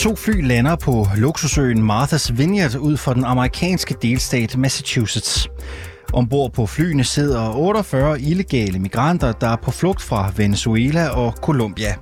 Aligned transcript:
To 0.00 0.16
fly 0.16 0.46
lander 0.46 0.76
på 0.76 1.06
luksusøen 1.16 1.90
Martha's 1.90 2.32
Vineyard 2.32 2.76
ud 2.76 2.96
for 2.96 3.12
den 3.12 3.24
amerikanske 3.24 3.94
delstat 4.02 4.56
Massachusetts. 4.56 5.48
Ombord 6.12 6.52
på 6.52 6.66
flyene 6.66 7.04
sidder 7.04 7.56
48 7.56 8.20
illegale 8.20 8.78
migranter, 8.78 9.32
der 9.32 9.48
er 9.48 9.56
på 9.56 9.70
flugt 9.70 10.02
fra 10.02 10.32
Venezuela 10.36 11.08
og 11.08 11.32
Colombia. 11.32 11.94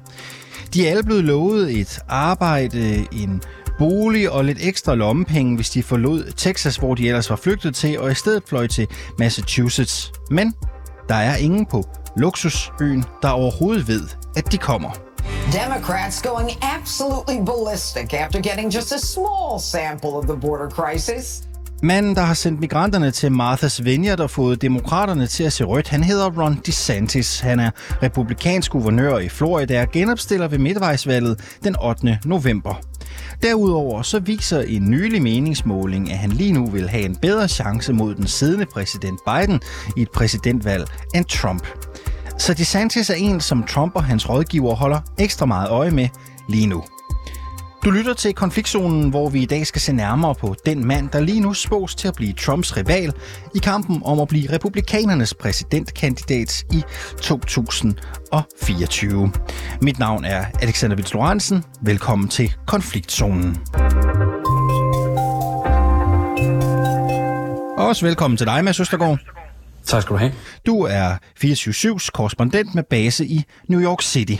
De 0.74 0.86
er 0.86 0.90
alle 0.90 1.02
blevet 1.02 1.24
lovet 1.24 1.80
et 1.80 1.98
arbejde, 2.08 3.06
en 3.12 3.42
bolig 3.78 4.30
og 4.30 4.44
lidt 4.44 4.58
ekstra 4.60 4.94
lommepenge, 4.94 5.56
hvis 5.56 5.70
de 5.70 5.82
forlod 5.82 6.32
Texas, 6.36 6.76
hvor 6.76 6.94
de 6.94 7.08
ellers 7.08 7.30
var 7.30 7.36
flygtet 7.36 7.74
til, 7.74 7.98
og 8.00 8.10
i 8.10 8.14
stedet 8.14 8.42
fløj 8.48 8.66
til 8.66 8.86
Massachusetts. 9.18 10.12
Men 10.30 10.54
der 11.08 11.14
er 11.14 11.36
ingen 11.36 11.66
på 11.66 11.84
luksusøen, 12.16 13.04
der 13.22 13.28
overhovedet 13.28 13.88
ved, 13.88 14.02
at 14.36 14.52
de 14.52 14.58
kommer. 14.58 15.07
Democrats 15.52 16.22
going 16.22 16.50
absolutely 16.62 17.40
ballistic 17.40 18.14
after 18.14 18.40
getting 18.40 18.70
just 18.70 18.92
a 18.92 18.98
small 18.98 19.58
sample 19.58 20.10
of 20.10 20.26
the 20.26 20.36
border 20.36 20.70
crisis. 20.70 21.42
Manden, 21.82 22.16
der 22.16 22.22
har 22.22 22.34
sendt 22.34 22.60
migranterne 22.60 23.10
til 23.10 23.28
Martha's 23.28 23.82
Vineyard 23.82 24.20
og 24.20 24.30
fået 24.30 24.62
demokraterne 24.62 25.26
til 25.26 25.44
at 25.44 25.52
se 25.52 25.64
rødt, 25.64 25.88
han 25.88 26.04
hedder 26.04 26.42
Ron 26.42 26.60
DeSantis. 26.66 27.40
Han 27.40 27.60
er 27.60 27.70
republikansk 28.02 28.70
guvernør 28.72 29.18
i 29.18 29.28
Florida 29.28 29.82
og 29.82 29.90
genopstiller 29.90 30.48
ved 30.48 30.58
midtvejsvalget 30.58 31.40
den 31.64 31.76
8. 31.82 32.18
november. 32.24 32.74
Derudover 33.42 34.02
så 34.02 34.18
viser 34.18 34.60
en 34.60 34.90
nylig 34.90 35.22
meningsmåling, 35.22 36.12
at 36.12 36.18
han 36.18 36.30
lige 36.30 36.52
nu 36.52 36.66
vil 36.66 36.88
have 36.88 37.04
en 37.04 37.16
bedre 37.16 37.48
chance 37.48 37.92
mod 37.92 38.14
den 38.14 38.26
siddende 38.26 38.66
præsident 38.66 39.20
Biden 39.26 39.60
i 39.96 40.02
et 40.02 40.10
præsidentvalg 40.10 40.88
end 41.14 41.24
Trump. 41.24 41.66
Så 42.38 42.54
DeSantis 42.54 43.10
er 43.10 43.14
en, 43.14 43.40
som 43.40 43.62
Trump 43.62 43.96
og 43.96 44.04
hans 44.04 44.28
rådgiver 44.28 44.74
holder 44.74 45.00
ekstra 45.18 45.46
meget 45.46 45.70
øje 45.70 45.90
med 45.90 46.08
lige 46.48 46.66
nu. 46.66 46.84
Du 47.84 47.90
lytter 47.90 48.14
til 48.14 48.34
konfliktzonen, 48.34 49.10
hvor 49.10 49.28
vi 49.28 49.42
i 49.42 49.46
dag 49.46 49.66
skal 49.66 49.80
se 49.80 49.92
nærmere 49.92 50.34
på 50.34 50.54
den 50.66 50.86
mand, 50.86 51.10
der 51.10 51.20
lige 51.20 51.40
nu 51.40 51.54
spås 51.54 51.94
til 51.94 52.08
at 52.08 52.14
blive 52.14 52.32
Trumps 52.32 52.76
rival 52.76 53.12
i 53.54 53.58
kampen 53.58 54.02
om 54.04 54.20
at 54.20 54.28
blive 54.28 54.52
republikanernes 54.52 55.34
præsidentkandidat 55.34 56.64
i 56.72 56.82
2024. 57.22 59.32
Mit 59.82 59.98
navn 59.98 60.24
er 60.24 60.44
Alexander 60.62 60.96
Vils 60.96 61.14
Lorentzen. 61.14 61.64
Velkommen 61.82 62.28
til 62.28 62.54
konfliktzonen. 62.66 63.58
Også 67.78 68.06
velkommen 68.06 68.36
til 68.36 68.46
dig, 68.46 68.64
Mads 68.64 68.80
Østergaard. 68.80 69.37
Tak 69.88 70.02
skal 70.02 70.14
du 70.14 70.18
have. 70.18 70.32
Du 70.66 70.82
er 70.82 71.16
24-7's 71.44 72.10
korrespondent 72.10 72.74
med 72.74 72.82
base 72.82 73.26
i 73.26 73.44
New 73.68 73.80
York 73.80 74.02
City. 74.02 74.36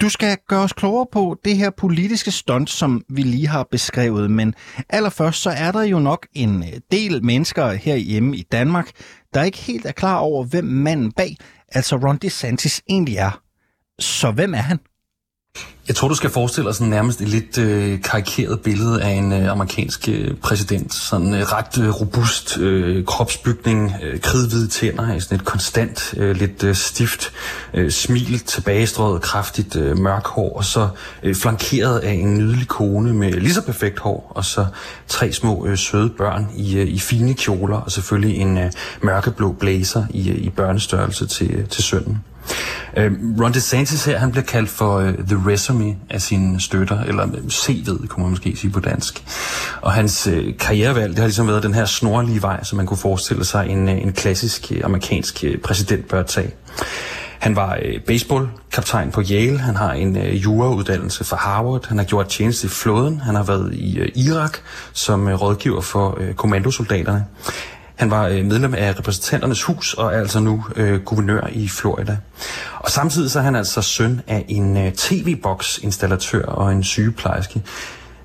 Du 0.00 0.08
skal 0.08 0.36
gøre 0.48 0.60
os 0.62 0.72
klogere 0.72 1.06
på 1.12 1.36
det 1.44 1.56
her 1.56 1.70
politiske 1.70 2.30
stunt, 2.30 2.70
som 2.70 3.04
vi 3.08 3.22
lige 3.22 3.48
har 3.48 3.68
beskrevet, 3.70 4.30
men 4.30 4.54
allerførst 4.88 5.42
så 5.42 5.50
er 5.50 5.72
der 5.72 5.82
jo 5.82 5.98
nok 5.98 6.26
en 6.32 6.62
øh, 6.62 6.80
del 6.90 7.24
mennesker 7.24 7.72
herhjemme 7.72 8.36
i 8.36 8.42
Danmark, 8.52 8.90
der 9.34 9.42
ikke 9.42 9.58
helt 9.58 9.86
er 9.86 9.92
klar 9.92 10.18
over, 10.18 10.44
hvem 10.44 10.64
manden 10.64 11.12
bag, 11.12 11.36
altså 11.68 11.96
Ron 11.96 12.16
DeSantis, 12.16 12.82
egentlig 12.88 13.16
er. 13.16 13.40
Så 13.98 14.30
hvem 14.30 14.54
er 14.54 14.58
han? 14.58 14.78
Jeg 15.88 15.96
tror, 15.96 16.08
du 16.08 16.14
skal 16.14 16.30
forestille 16.30 16.66
dig 16.66 16.74
sådan 16.74 16.90
nærmest 16.90 17.20
et 17.20 17.28
lidt 17.28 17.58
øh, 17.58 18.02
karikeret 18.02 18.60
billede 18.60 19.02
af 19.02 19.10
en 19.10 19.32
øh, 19.32 19.50
amerikansk 19.50 20.08
øh, 20.08 20.34
præsident. 20.36 20.94
Sådan 20.94 21.34
øh, 21.34 21.40
ret 21.40 21.78
øh, 21.78 22.00
robust 22.00 22.58
øh, 22.58 23.04
kropsbygning, 23.04 23.92
øh, 24.02 24.20
kridhvide 24.20 24.68
tænder, 24.68 25.18
sådan 25.18 25.38
et 25.38 25.44
konstant, 25.44 26.14
øh, 26.16 26.36
lidt 26.36 26.64
øh, 26.64 26.74
stift 26.74 27.32
øh, 27.74 27.90
smil, 27.90 28.38
tilbagestrøget, 28.38 29.22
kraftigt 29.22 29.76
øh, 29.76 29.98
mørk 29.98 30.26
hår, 30.26 30.56
og 30.56 30.64
så 30.64 30.88
øh, 31.22 31.34
flankeret 31.34 31.98
af 31.98 32.12
en 32.12 32.38
nydelig 32.38 32.68
kone 32.68 33.12
med 33.12 33.32
lige 33.32 33.54
så 33.54 33.62
perfekt 33.62 33.98
hår, 33.98 34.32
og 34.34 34.44
så 34.44 34.66
tre 35.08 35.32
små 35.32 35.66
øh, 35.66 35.78
søde 35.78 36.10
børn 36.18 36.48
i, 36.56 36.78
øh, 36.78 36.88
i 36.88 36.98
fine 36.98 37.34
kjoler, 37.34 37.76
og 37.76 37.92
selvfølgelig 37.92 38.36
en 38.36 38.58
øh, 38.58 38.70
mørkeblå 39.02 39.52
blazer 39.52 40.04
i, 40.10 40.30
øh, 40.30 40.36
i 40.36 40.50
børnestørrelse 40.50 41.26
til, 41.26 41.50
øh, 41.50 41.68
til 41.68 41.84
sønnen. 41.84 42.18
Øh, 42.96 43.12
Ron 43.40 43.52
DeSantis 43.52 44.04
her, 44.04 44.18
han 44.18 44.30
bliver 44.30 44.44
kaldt 44.44 44.70
for 44.70 44.98
uh, 44.98 45.04
The 45.04 45.50
Resume 45.50 45.96
af 46.10 46.22
sine 46.22 46.60
støtter, 46.60 47.00
eller 47.00 47.26
øh, 47.26 47.44
CV'et, 47.48 48.06
kunne 48.06 48.22
man 48.22 48.30
måske 48.30 48.56
sige 48.56 48.70
på 48.70 48.80
dansk. 48.80 49.24
Og 49.80 49.92
hans 49.92 50.26
uh, 50.26 50.56
karrierevalg, 50.58 51.10
det 51.10 51.18
har 51.18 51.26
ligesom 51.26 51.48
været 51.48 51.62
den 51.62 51.74
her 51.74 51.84
snorlige 51.84 52.42
vej, 52.42 52.64
som 52.64 52.76
man 52.76 52.86
kunne 52.86 52.98
forestille 52.98 53.44
sig 53.44 53.68
en, 53.68 53.88
uh, 53.88 53.94
en 53.94 54.12
klassisk 54.12 54.72
uh, 54.76 54.84
amerikansk 54.84 55.44
uh, 55.48 55.60
præsident 55.60 56.08
bør 56.08 56.22
tage. 56.22 56.50
Han 57.42 57.56
var 57.56 57.78
øh, 57.82 58.00
baseballkaptajn 58.00 59.10
på 59.10 59.22
Yale, 59.30 59.58
han 59.58 59.76
har 59.76 59.92
en 59.92 60.16
øh, 60.16 60.42
jurauddannelse 60.42 61.24
fra 61.24 61.36
Harvard, 61.36 61.86
han 61.88 61.98
har 61.98 62.04
gjort 62.04 62.28
tjeneste 62.28 62.66
i 62.66 62.70
flåden, 62.70 63.20
han 63.20 63.34
har 63.34 63.42
været 63.42 63.74
i 63.74 63.98
øh, 63.98 64.08
Irak 64.14 64.58
som 64.92 65.28
øh, 65.28 65.42
rådgiver 65.42 65.80
for 65.80 66.16
øh, 66.20 66.34
kommandosoldaterne. 66.34 67.24
Han 68.02 68.10
var 68.10 68.26
øh, 68.26 68.44
medlem 68.44 68.74
af 68.74 68.98
repræsentanternes 68.98 69.62
hus 69.62 69.94
og 69.94 70.14
er 70.14 70.18
altså 70.18 70.40
nu 70.40 70.64
øh, 70.76 71.00
guvernør 71.00 71.46
i 71.52 71.68
Florida. 71.68 72.16
Og 72.78 72.90
samtidig 72.90 73.30
så 73.30 73.38
er 73.38 73.42
han 73.42 73.54
altså 73.54 73.82
søn 73.82 74.20
af 74.26 74.44
en 74.48 74.76
øh, 74.76 74.92
tv-boksinstallatør 74.92 76.44
og 76.44 76.72
en 76.72 76.84
sygeplejerske. 76.84 77.62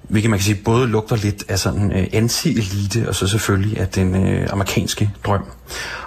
Hvilket 0.08 0.30
man 0.30 0.40
kan 0.40 0.46
sige 0.46 0.62
både 0.66 0.88
lugter 0.88 1.16
lidt 1.16 1.44
af 1.50 1.60
sådan 1.60 1.92
øh, 1.92 2.08
anti-elite, 2.14 3.08
og 3.08 3.16
så 3.16 3.28
selvfølgelig 3.28 3.80
af 3.80 3.88
den 3.88 4.28
øh, 4.28 4.48
amerikanske 4.50 5.12
drøm. 5.26 5.44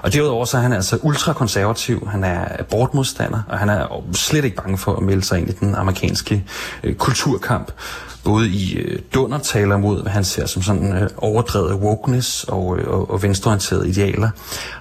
Og 0.03 0.13
derudover 0.13 0.45
så 0.45 0.57
er 0.57 0.61
han 0.61 0.73
altså 0.73 0.99
ultrakonservativ, 1.03 2.09
han 2.11 2.25
er 2.25 2.47
abortmodstander, 2.59 3.43
og 3.49 3.59
han 3.59 3.69
er 3.69 4.05
slet 4.13 4.45
ikke 4.45 4.57
bange 4.57 4.79
for 4.79 4.97
at 4.97 5.03
melde 5.03 5.23
sig 5.23 5.39
ind 5.39 5.49
i 5.49 5.53
den 5.53 5.75
amerikanske 5.75 6.45
øh, 6.85 6.95
kulturkamp 6.95 7.73
både 8.25 8.49
i 8.49 8.75
øh, 8.75 8.99
dundertaler 9.15 9.77
mod, 9.77 10.03
hvad 10.03 10.13
han 10.13 10.25
ser 10.25 10.47
som 10.47 10.63
sådan 10.63 10.93
øh, 10.93 11.11
overdrevet 11.17 11.75
wokeness 11.75 12.45
og, 12.45 12.79
øh, 12.79 12.89
og, 12.89 13.11
og 13.11 13.23
venstreorienterede 13.23 13.89
idealer. 13.89 14.31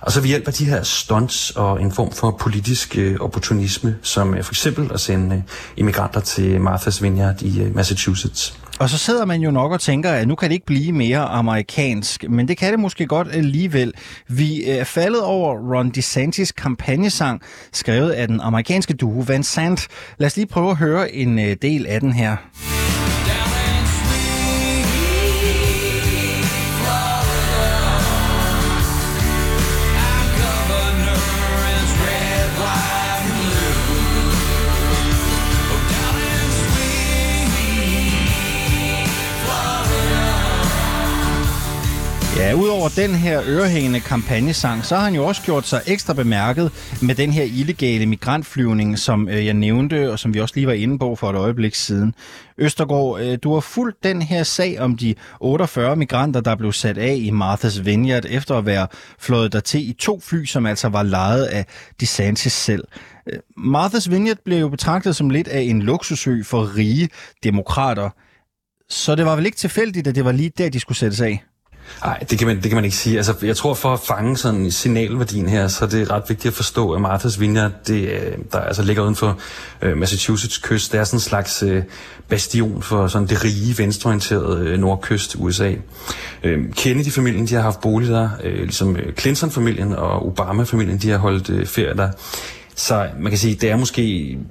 Og 0.02 0.12
så 0.12 0.22
ved 0.22 0.28
hjælp 0.28 0.48
af 0.48 0.54
de 0.54 0.66
her 0.66 0.84
stunts 0.84 1.52
og 1.52 1.82
en 1.82 1.92
form 1.92 2.12
for 2.12 2.32
politisk 2.32 2.98
øh, 2.98 3.18
opportunisme, 3.20 3.96
som 4.02 4.36
øh, 4.36 4.44
for 4.44 4.54
eksempel 4.54 4.92
at 4.94 5.00
sende 5.00 5.36
øh, 5.36 5.42
immigranter 5.78 6.20
til 6.20 6.58
Martha's 6.58 7.02
Vineyard 7.02 7.42
i 7.42 7.62
øh, 7.62 7.76
Massachusetts. 7.76 8.60
Og 8.80 8.90
så 8.90 8.98
sidder 8.98 9.26
man 9.26 9.42
jo 9.42 9.52
nok 9.52 9.72
og 9.72 9.80
tænker, 9.80 10.12
at 10.12 10.28
nu 10.28 10.36
kan 10.36 10.50
det 10.50 10.54
ikke 10.54 10.66
blive 10.66 10.92
mere 10.92 11.20
amerikansk, 11.20 12.30
men 12.30 12.48
det 12.48 12.58
kan 12.58 12.72
det 12.72 12.80
måske 12.80 13.08
godt 13.08 13.28
alligevel. 13.32 13.94
Vi 14.28 14.64
er 14.66 14.84
faldet 14.84 15.24
over 15.24 15.76
Ron 15.76 15.90
DeSantis 15.90 16.52
kampagnesang, 16.52 17.42
skrevet 17.74 18.12
af 18.12 18.28
den 18.28 18.42
amerikanske 18.42 18.94
duo 18.94 19.24
Van 19.28 19.44
Sant. 19.44 19.88
Lad 20.18 20.28
os 20.28 20.36
lige 20.36 20.48
prøve 20.48 20.70
at 20.70 20.78
høre 20.78 21.12
en 21.16 21.40
øh, 21.40 21.56
del 21.62 21.86
af 21.86 22.00
den 22.00 22.14
her. 22.14 22.38
Ja, 42.40 42.54
udover 42.54 42.90
den 42.96 43.16
her 43.16 43.42
ørehængende 43.48 44.00
kampagnesang, 44.00 44.86
så 44.86 44.96
har 44.96 45.04
han 45.04 45.16
jo 45.16 45.26
også 45.26 45.42
gjort 45.42 45.68
sig 45.68 45.82
ekstra 45.88 46.14
bemærket 46.14 46.72
med 47.02 47.16
den 47.16 47.32
her 47.32 47.44
illegale 47.44 48.06
migrantflyvning, 48.06 49.00
som 49.00 49.30
øh, 49.30 49.46
jeg 49.46 49.54
nævnte, 49.54 50.12
og 50.12 50.20
som 50.20 50.34
vi 50.34 50.40
også 50.40 50.56
lige 50.56 50.68
var 50.68 50.74
inde 50.74 51.00
på 51.00 51.16
for 51.16 51.30
et 51.30 51.36
øjeblik 51.36 51.76
siden. 51.76 52.16
Østergaard, 52.58 53.22
øh, 53.22 53.38
du 53.44 53.54
har 53.54 53.60
fulgt 53.60 54.04
den 54.04 54.22
her 54.22 54.44
sag 54.44 54.80
om 54.80 54.98
de 54.98 55.16
48 55.40 55.96
migranter, 55.96 56.42
der 56.42 56.56
blev 56.56 56.74
sat 56.74 56.98
af 56.98 57.16
i 57.16 57.30
Martha's 57.30 57.82
Vineyard, 57.82 58.26
efter 58.30 58.56
at 58.56 58.66
være 58.66 58.88
flået 59.20 59.54
der 59.54 59.60
til 59.60 59.90
i 59.90 59.94
to 59.94 60.20
fly, 60.20 60.46
som 60.46 60.66
altså 60.66 60.90
var 60.90 61.04
lejet 61.04 61.46
af 61.46 61.66
DeSantis 62.00 62.54
selv. 62.54 62.84
Øh, 63.28 63.40
Martha's 63.58 64.10
Vineyard 64.10 64.38
blev 64.46 64.60
jo 64.60 64.70
betragtet 64.70 65.16
som 65.16 65.30
lidt 65.30 65.48
af 65.48 65.62
en 65.62 65.82
luksusø 65.82 66.44
for 66.44 66.76
rige 66.78 67.10
demokrater. 67.44 68.10
Så 68.90 69.16
det 69.16 69.26
var 69.26 69.36
vel 69.36 69.46
ikke 69.46 69.58
tilfældigt, 69.58 70.08
at 70.08 70.16
det 70.16 70.26
var 70.26 70.32
lige 70.32 70.52
der, 70.58 70.70
de 70.70 70.80
skulle 70.80 70.98
sættes 70.98 71.22
af? 71.22 71.44
Nej, 72.04 72.20
det 72.30 72.38
kan 72.38 72.48
man, 72.48 72.56
det 72.56 72.64
kan 72.66 72.76
man 72.76 72.86
ikke 72.86 72.98
sige. 72.98 73.18
Altså, 73.18 73.34
jeg 73.42 73.58
tror, 73.58 73.74
for 73.74 73.94
at 73.94 74.00
fange 74.00 74.38
sådan 74.38 74.72
signalværdien 74.72 75.50
her, 75.50 75.68
så 75.68 75.86
er 75.86 75.90
det 75.90 76.12
ret 76.12 76.24
vigtigt 76.28 76.52
at 76.52 76.56
forstå, 76.56 76.92
at 76.92 77.02
Martha's 77.02 77.40
Vineyard, 77.40 77.72
det, 77.88 78.10
øh, 78.10 78.38
der 78.52 78.60
altså 78.60 78.84
ligger 78.84 79.04
uden 79.04 79.16
for 79.16 79.40
øh, 79.82 79.98
Massachusetts 79.98 80.58
kyst, 80.58 80.92
det 80.92 81.00
er 81.00 81.04
sådan 81.04 81.18
en 81.18 81.22
slags 81.22 81.64
øh, 81.64 81.84
bastion 82.28 82.82
for 82.82 83.08
sådan 83.08 83.28
det 83.28 83.44
rige, 83.44 83.78
venstreorienterede 83.78 84.66
øh, 84.66 84.80
nordkyst 84.80 85.36
USA. 85.40 85.74
Øh, 86.44 86.74
Kennedy-familien, 86.76 87.48
de 87.48 87.56
har 87.56 87.62
haft 87.62 87.82
bolig 87.82 88.10
der, 88.10 88.30
øh, 88.44 88.60
ligesom 88.60 88.96
øh, 88.96 89.14
Clinton-familien 89.14 89.94
og 89.96 90.26
Obama-familien, 90.28 90.98
de 90.98 91.10
har 91.10 91.18
holdt 91.18 91.50
øh, 91.50 91.66
ferie 91.66 91.96
der 91.96 92.10
så 92.80 93.08
man 93.20 93.32
kan 93.32 93.38
sige, 93.38 93.56
det 93.56 93.72
er 93.72 93.76
måske 93.76 94.04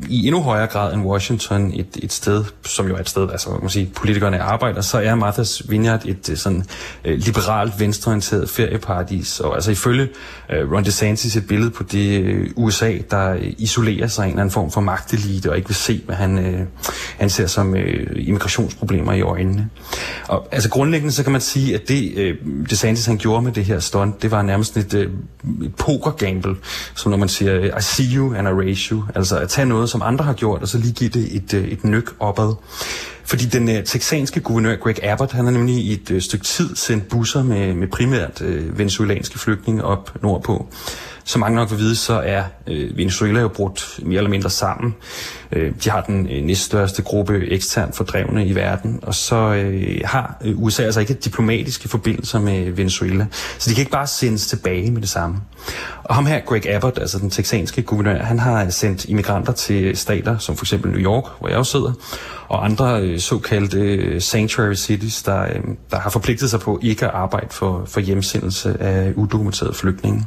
i 0.08 0.26
endnu 0.26 0.42
højere 0.42 0.66
grad 0.66 0.94
end 0.94 1.02
Washington 1.02 1.72
et, 1.74 1.86
et 2.02 2.12
sted, 2.12 2.44
som 2.64 2.88
jo 2.88 2.94
er 2.94 2.98
et 2.98 3.08
sted, 3.08 3.30
altså 3.30 3.50
man 3.50 3.60
kan 3.60 3.70
sige, 3.70 3.90
politikerne 3.96 4.40
arbejder, 4.40 4.80
så 4.80 4.98
er 4.98 5.16
Martha's 5.16 5.70
Vineyard 5.70 6.06
et 6.06 6.30
øh, 6.30 6.36
sådan 6.36 6.64
øh, 7.04 7.18
liberalt, 7.18 7.80
venstreorienteret 7.80 8.50
ferieparadis. 8.50 9.40
Og 9.40 9.54
altså 9.54 9.70
ifølge 9.70 10.08
øh, 10.50 10.72
Ron 10.72 10.84
DeSantis 10.84 11.36
et 11.36 11.46
billede 11.46 11.70
på 11.70 11.82
det 11.82 12.52
USA, 12.56 12.92
der 13.10 13.36
isolerer 13.58 14.06
sig 14.06 14.22
en 14.22 14.28
eller 14.28 14.40
anden 14.40 14.52
form 14.52 14.70
for 14.70 14.80
magtelite 14.80 15.50
og 15.50 15.56
ikke 15.56 15.68
vil 15.68 15.76
se, 15.76 16.02
hvad 16.06 16.16
han, 16.16 16.66
han 17.18 17.30
ser 17.30 17.46
som 17.46 17.76
immigrationsproblemer 18.16 19.12
i 19.12 19.20
øjnene. 19.20 19.68
Og 20.28 20.48
altså 20.52 20.70
grundlæggende 20.70 21.14
så 21.14 21.22
kan 21.22 21.32
man 21.32 21.40
sige, 21.40 21.74
at 21.74 21.88
det 21.88 22.36
DeSantis 22.70 23.06
han 23.06 23.18
gjorde 23.18 23.42
med 23.42 23.52
det 23.52 23.64
her 23.64 23.80
stunt, 23.80 24.22
det 24.22 24.30
var 24.30 24.42
nærmest 24.42 24.76
et, 24.76 24.94
et 24.94 25.74
poker-gamble, 25.78 26.56
som 26.94 27.10
når 27.10 27.18
man 27.18 27.28
siger, 27.28 27.78
I 27.78 27.80
see 27.80 28.16
you 28.16 28.17
and 28.26 28.48
I 28.48 28.50
you. 28.92 29.04
Altså 29.14 29.38
at 29.38 29.48
tage 29.48 29.66
noget, 29.66 29.90
som 29.90 30.02
andre 30.02 30.24
har 30.24 30.32
gjort, 30.32 30.62
og 30.62 30.68
så 30.68 30.78
lige 30.78 30.92
give 30.92 31.10
det 31.10 31.36
et, 31.36 31.54
øh, 31.54 31.68
et 31.68 31.84
nyk 31.84 32.14
opad. 32.18 32.54
Fordi 33.28 33.44
den 33.44 33.68
øh, 33.68 33.84
texanske 33.84 34.40
guvernør 34.40 34.76
Greg 34.76 35.04
Abbott, 35.04 35.32
han 35.32 35.44
har 35.44 35.52
nemlig 35.52 35.74
i 35.74 35.92
et 35.92 36.10
øh, 36.10 36.22
stykke 36.22 36.44
tid 36.44 36.76
sendt 36.76 37.08
busser 37.08 37.42
med, 37.42 37.74
med 37.74 37.88
primært 37.88 38.42
øh, 38.42 38.78
venezuelanske 38.78 39.38
flygtninge 39.38 39.84
op 39.84 40.22
nordpå. 40.22 40.68
Som 41.28 41.40
mange 41.40 41.56
nok 41.56 41.70
vil 41.70 41.78
vide, 41.78 41.96
så 41.96 42.14
er 42.14 42.42
øh, 42.66 42.96
Venezuela 42.96 43.40
jo 43.40 43.48
brudt 43.48 44.00
mere 44.02 44.16
eller 44.16 44.30
mindre 44.30 44.50
sammen. 44.50 44.94
Øh, 45.52 45.72
de 45.84 45.90
har 45.90 46.02
den 46.02 46.28
øh, 46.30 46.44
næststørste 46.44 47.02
gruppe 47.02 47.48
eksternt 47.48 47.96
fordrevne 47.96 48.46
i 48.46 48.54
verden, 48.54 49.00
og 49.02 49.14
så 49.14 49.36
øh, 49.36 50.00
har 50.04 50.36
øh, 50.44 50.62
USA 50.62 50.82
altså 50.82 51.00
ikke 51.00 51.14
diplomatiske 51.14 51.88
forbindelser 51.88 52.40
med 52.40 52.70
Venezuela, 52.70 53.26
så 53.58 53.70
de 53.70 53.74
kan 53.74 53.82
ikke 53.82 53.92
bare 53.92 54.06
sendes 54.06 54.46
tilbage 54.46 54.90
med 54.90 55.00
det 55.00 55.08
samme. 55.08 55.36
Og 56.04 56.14
ham 56.14 56.26
her, 56.26 56.40
Greg 56.40 56.66
Abbott, 56.66 56.98
altså 56.98 57.18
den 57.18 57.30
texanske 57.30 57.82
guvernør, 57.82 58.22
han 58.22 58.38
har 58.38 58.70
sendt 58.70 59.04
immigranter 59.04 59.52
til 59.52 59.96
stater 59.96 60.38
som 60.38 60.56
for 60.56 60.64
eksempel 60.64 60.90
New 60.90 61.00
York, 61.00 61.24
hvor 61.38 61.48
jeg 61.48 61.58
også 61.58 61.72
sidder, 61.72 61.92
og 62.48 62.64
andre 62.64 63.02
øh, 63.02 63.17
øh, 63.18 63.22
såkaldte 63.22 63.78
øh, 63.78 64.22
sanctuary 64.22 64.74
cities, 64.74 65.22
der, 65.22 65.42
øh, 65.42 65.60
der 65.90 65.98
har 65.98 66.10
forpligtet 66.10 66.50
sig 66.50 66.60
på 66.60 66.78
ikke 66.82 67.06
at 67.06 67.10
arbejde 67.14 67.46
for, 67.50 67.82
for 67.86 68.00
hjemsendelse 68.00 68.76
af 68.80 69.12
udokumenterede 69.16 69.74
flygtninge. 69.74 70.26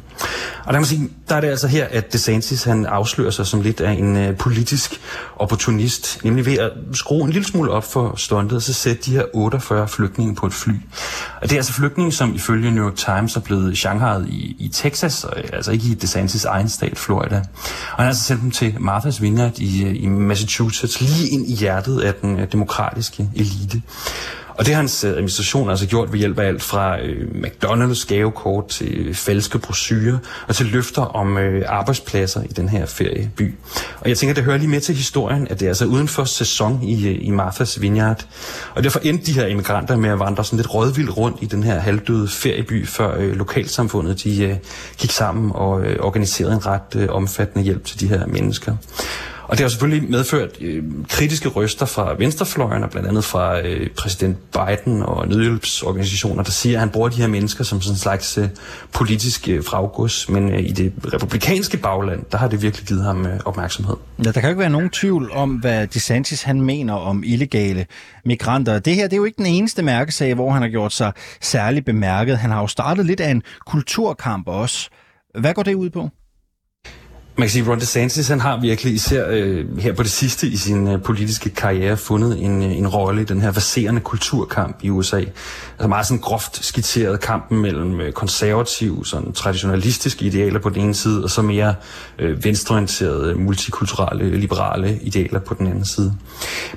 Og 0.65 0.73
der, 0.73 0.79
man 0.79 0.85
sige, 0.85 1.09
der 1.29 1.35
er 1.35 1.41
det 1.41 1.47
altså 1.47 1.67
her, 1.67 1.87
at 1.91 2.13
DeSantis 2.13 2.63
han 2.63 2.85
afslører 2.85 3.31
sig 3.31 3.47
som 3.47 3.61
lidt 3.61 3.81
af 3.81 3.91
en 3.91 4.17
øh, 4.17 4.37
politisk 4.37 5.01
opportunist, 5.35 6.23
nemlig 6.23 6.45
ved 6.45 6.57
at 6.57 6.71
skrue 6.93 7.23
en 7.25 7.31
lille 7.31 7.47
smule 7.47 7.71
op 7.71 7.83
for 7.83 8.13
stuntet, 8.15 8.55
og 8.55 8.61
så 8.61 8.73
sætte 8.73 9.01
de 9.05 9.11
her 9.11 9.23
48 9.33 9.87
flygtninge 9.87 10.35
på 10.35 10.45
et 10.45 10.53
fly. 10.53 10.73
Og 11.41 11.49
det 11.49 11.51
er 11.51 11.57
altså 11.57 11.73
flygtninge, 11.73 12.11
som 12.11 12.35
ifølge 12.35 12.71
New 12.71 12.85
York 12.85 12.95
Times 12.95 13.35
er 13.35 13.39
blevet 13.39 13.77
shanghajet 13.77 14.27
i, 14.29 14.55
i 14.59 14.69
Texas, 14.73 15.25
øh, 15.37 15.43
altså 15.53 15.71
ikke 15.71 15.85
i 15.85 15.93
DeSantis 15.93 16.45
egen 16.45 16.69
stat, 16.69 16.97
Florida. 16.97 17.35
Og 17.35 17.43
han 17.97 18.03
har 18.03 18.07
altså 18.07 18.23
sendt 18.23 18.41
dem 18.41 18.51
til 18.51 18.69
Martha's 18.69 19.21
Vineyard 19.21 19.59
i, 19.59 19.83
øh, 19.85 20.03
i 20.03 20.07
Massachusetts, 20.07 21.01
lige 21.01 21.29
ind 21.29 21.49
i 21.49 21.55
hjertet 21.55 22.01
af 22.01 22.13
den 22.13 22.39
øh, 22.39 22.51
demokratiske 22.51 22.80
demokratiske 22.81 23.29
elite. 23.35 23.81
Og 24.57 24.65
det 24.65 24.73
har 24.73 24.81
hans 24.81 25.03
øh, 25.03 25.11
administration 25.11 25.69
altså 25.69 25.87
gjort 25.87 26.11
ved 26.11 26.19
hjælp 26.19 26.39
af 26.39 26.47
alt 26.47 26.63
fra 26.63 27.01
øh, 27.01 27.27
McDonald's 27.29 28.07
gavekort 28.07 28.67
til 28.67 29.07
øh, 29.07 29.15
falske 29.15 29.59
brosyrer 29.59 30.17
og 30.47 30.55
til 30.55 30.65
løfter 30.65 31.01
om 31.01 31.37
øh, 31.37 31.63
arbejdspladser 31.67 32.43
i 32.43 32.47
den 32.47 32.69
her 32.69 32.85
ferieby. 32.85 33.55
Og 33.99 34.09
jeg 34.09 34.17
tænker, 34.17 34.33
det 34.33 34.43
hører 34.43 34.57
lige 34.57 34.69
med 34.69 34.81
til 34.81 34.95
historien, 34.95 35.47
at 35.49 35.59
det 35.59 35.65
er 35.65 35.69
altså 35.69 35.85
uden 35.85 36.07
for 36.07 36.23
sæson 36.23 36.83
i, 36.83 37.07
øh, 37.07 37.17
i 37.21 37.29
Marthas 37.29 37.81
Vineyard. 37.81 38.25
Og 38.75 38.83
derfor 38.83 38.99
endte 38.99 39.25
de 39.25 39.33
her 39.33 39.47
immigranter 39.47 39.95
med 39.97 40.09
at 40.09 40.19
vandre 40.19 40.45
sådan 40.45 40.57
lidt 40.57 40.73
rådvildt 40.73 41.17
rundt 41.17 41.37
i 41.41 41.45
den 41.45 41.63
her 41.63 41.79
halvdøde 41.79 42.27
ferieby, 42.27 42.87
før 42.87 43.17
øh, 43.17 43.35
lokalsamfundet 43.35 44.23
de, 44.23 44.43
øh, 44.43 44.55
gik 44.97 45.11
sammen 45.11 45.51
og 45.55 45.81
øh, 45.81 45.99
organiserede 45.99 46.53
en 46.53 46.65
ret 46.65 46.95
øh, 46.95 47.07
omfattende 47.09 47.63
hjælp 47.63 47.85
til 47.85 47.99
de 47.99 48.07
her 48.07 48.25
mennesker. 48.25 48.75
Og 49.51 49.57
det 49.57 49.63
har 49.63 49.69
selvfølgelig 49.69 50.09
medført 50.09 50.49
øh, 50.61 50.83
kritiske 51.09 51.49
røster 51.49 51.85
fra 51.85 52.15
venstrefløjen, 52.17 52.83
og 52.83 52.89
blandt 52.89 53.07
andet 53.09 53.23
fra 53.23 53.59
øh, 53.67 53.89
præsident 53.89 54.37
Biden 54.51 55.03
og 55.03 55.27
nødhjælpsorganisationer, 55.27 56.43
der 56.43 56.51
siger, 56.51 56.75
at 56.75 56.79
han 56.79 56.89
bruger 56.89 57.09
de 57.09 57.15
her 57.15 57.27
mennesker 57.27 57.63
som 57.63 57.81
sådan 57.81 57.93
en 57.93 57.97
slags 57.97 58.37
øh, 58.37 58.49
politisk 58.91 59.49
øh, 59.49 59.63
fraggods. 59.63 60.29
Men 60.29 60.51
øh, 60.53 60.59
i 60.59 60.71
det 60.71 60.93
republikanske 61.13 61.77
bagland, 61.77 62.23
der 62.31 62.37
har 62.37 62.47
det 62.47 62.61
virkelig 62.61 62.87
givet 62.87 63.03
ham 63.03 63.25
øh, 63.25 63.39
opmærksomhed. 63.45 63.95
Ja, 64.25 64.31
der 64.31 64.41
kan 64.41 64.49
ikke 64.49 64.59
være 64.59 64.69
nogen 64.69 64.89
tvivl 64.89 65.31
om, 65.31 65.49
hvad 65.49 65.87
DeSantis 65.87 66.43
han 66.43 66.61
mener 66.61 66.93
om 66.93 67.23
illegale 67.25 67.85
migranter. 68.25 68.79
Det 68.79 68.95
her 68.95 69.03
det 69.03 69.13
er 69.13 69.17
jo 69.17 69.25
ikke 69.25 69.37
den 69.37 69.45
eneste 69.45 69.81
mærkesag, 69.83 70.33
hvor 70.33 70.51
han 70.51 70.61
har 70.61 70.69
gjort 70.69 70.93
sig 70.93 71.11
særligt 71.41 71.85
bemærket. 71.85 72.37
Han 72.37 72.51
har 72.51 72.61
jo 72.61 72.67
startet 72.67 73.05
lidt 73.05 73.19
af 73.19 73.31
en 73.31 73.43
kulturkamp 73.67 74.47
også. 74.47 74.89
Hvad 75.39 75.53
går 75.53 75.63
det 75.63 75.73
ud 75.73 75.89
på? 75.89 76.09
Man 77.37 77.47
kan 77.47 77.49
sige, 77.49 77.63
at 77.63 77.69
Ron 77.69 77.79
DeSantis 77.79 78.27
han 78.27 78.39
har 78.39 78.59
virkelig 78.59 78.93
især 78.93 79.25
øh, 79.29 79.77
her 79.79 79.93
på 79.93 80.03
det 80.03 80.11
sidste 80.11 80.47
i 80.47 80.57
sin 80.57 80.87
øh, 80.87 81.01
politiske 81.01 81.49
karriere 81.49 81.97
fundet 81.97 82.43
en, 82.43 82.63
øh, 82.63 82.77
en 82.77 82.87
rolle 82.87 83.21
i 83.21 83.25
den 83.25 83.41
her 83.41 83.51
verserende 83.51 84.01
kulturkamp 84.01 84.77
i 84.81 84.89
USA. 84.89 85.17
Altså 85.17 85.87
meget 85.87 86.05
sådan 86.05 86.21
groft 86.21 86.65
skitseret 86.65 87.19
kampen 87.19 87.61
mellem 87.61 88.01
øh, 88.01 88.11
konservative, 88.11 89.05
sådan 89.05 89.31
traditionalistiske 89.33 90.25
idealer 90.25 90.59
på 90.59 90.69
den 90.69 90.81
ene 90.81 90.95
side, 90.95 91.23
og 91.23 91.29
så 91.29 91.41
mere 91.41 91.75
øh, 92.19 92.43
venstreorienterede, 92.43 93.31
øh, 93.31 93.39
multikulturelle, 93.39 94.37
liberale 94.37 94.99
idealer 95.01 95.39
på 95.39 95.53
den 95.53 95.67
anden 95.67 95.85
side. 95.85 96.13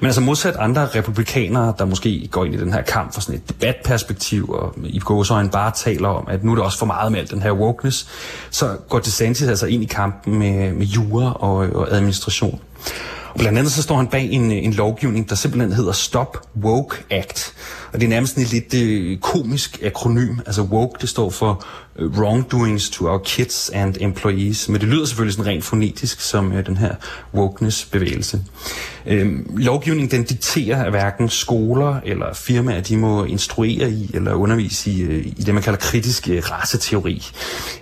Men 0.00 0.06
altså 0.06 0.20
modsat 0.20 0.56
andre 0.56 0.86
republikanere, 0.86 1.74
der 1.78 1.84
måske 1.84 2.28
går 2.30 2.44
ind 2.44 2.54
i 2.54 2.58
den 2.58 2.72
her 2.72 2.82
kamp 2.82 3.14
for 3.14 3.20
sådan 3.20 3.34
et 3.34 3.48
debatperspektiv, 3.48 4.50
og 4.50 4.74
i 4.84 4.98
gåsøjne 4.98 5.50
bare 5.50 5.72
taler 5.76 6.08
om, 6.08 6.28
at 6.28 6.44
nu 6.44 6.50
er 6.50 6.54
det 6.54 6.64
også 6.64 6.78
for 6.78 6.86
meget 6.86 7.12
med 7.12 7.20
alt 7.20 7.30
den 7.30 7.42
her 7.42 7.52
wokeness, 7.52 8.08
så 8.50 8.76
går 8.88 8.98
DeSantis 8.98 9.48
altså 9.48 9.66
ind 9.66 9.82
i 9.82 9.86
kampen 9.86 10.38
med, 10.52 10.72
med 10.72 10.86
jura 10.86 11.32
og, 11.32 11.56
og 11.56 11.92
administration. 11.92 12.60
Og 13.34 13.40
blandt 13.40 13.58
andet 13.58 13.72
så 13.72 13.82
står 13.82 13.96
han 13.96 14.06
bag 14.06 14.30
en, 14.30 14.50
en 14.50 14.72
lovgivning, 14.72 15.28
der 15.28 15.34
simpelthen 15.34 15.72
hedder 15.72 15.92
Stop 15.92 16.38
Woke 16.62 16.96
Act. 17.10 17.54
Og 17.92 18.00
det 18.00 18.06
er 18.06 18.10
nærmest 18.10 18.36
en 18.36 18.44
lidt 18.44 18.74
øh, 18.74 19.18
komisk 19.18 19.82
akronym. 19.82 20.38
Altså 20.46 20.62
woke, 20.62 20.98
det 21.00 21.08
står 21.08 21.30
for 21.30 21.64
Øh, 21.98 22.18
wrongdoings 22.18 22.90
to 22.90 23.08
our 23.08 23.18
kids 23.18 23.70
and 23.74 23.94
employees. 24.00 24.68
Men 24.68 24.80
det 24.80 24.88
lyder 24.88 25.04
selvfølgelig 25.04 25.34
sådan 25.34 25.52
rent 25.52 25.64
fonetisk 25.64 26.20
som 26.20 26.52
øh, 26.52 26.66
den 26.66 26.76
her 26.76 26.94
wokeness-bevægelse. 27.34 28.40
Øhm, 29.06 29.56
lovgivningen 29.56 30.10
den 30.10 30.24
dikterer, 30.24 30.84
at 30.84 30.90
hverken 30.90 31.28
skoler 31.28 32.00
eller 32.04 32.34
firmaer, 32.34 32.80
de 32.80 32.96
må 32.96 33.24
instruere 33.24 33.90
i 33.90 34.10
eller 34.14 34.34
undervise 34.34 34.90
i, 34.90 35.02
øh, 35.02 35.26
i 35.26 35.42
det, 35.46 35.54
man 35.54 35.62
kalder 35.62 35.78
kritisk 35.78 36.28
øh, 36.28 36.42
raceteori. 36.50 37.26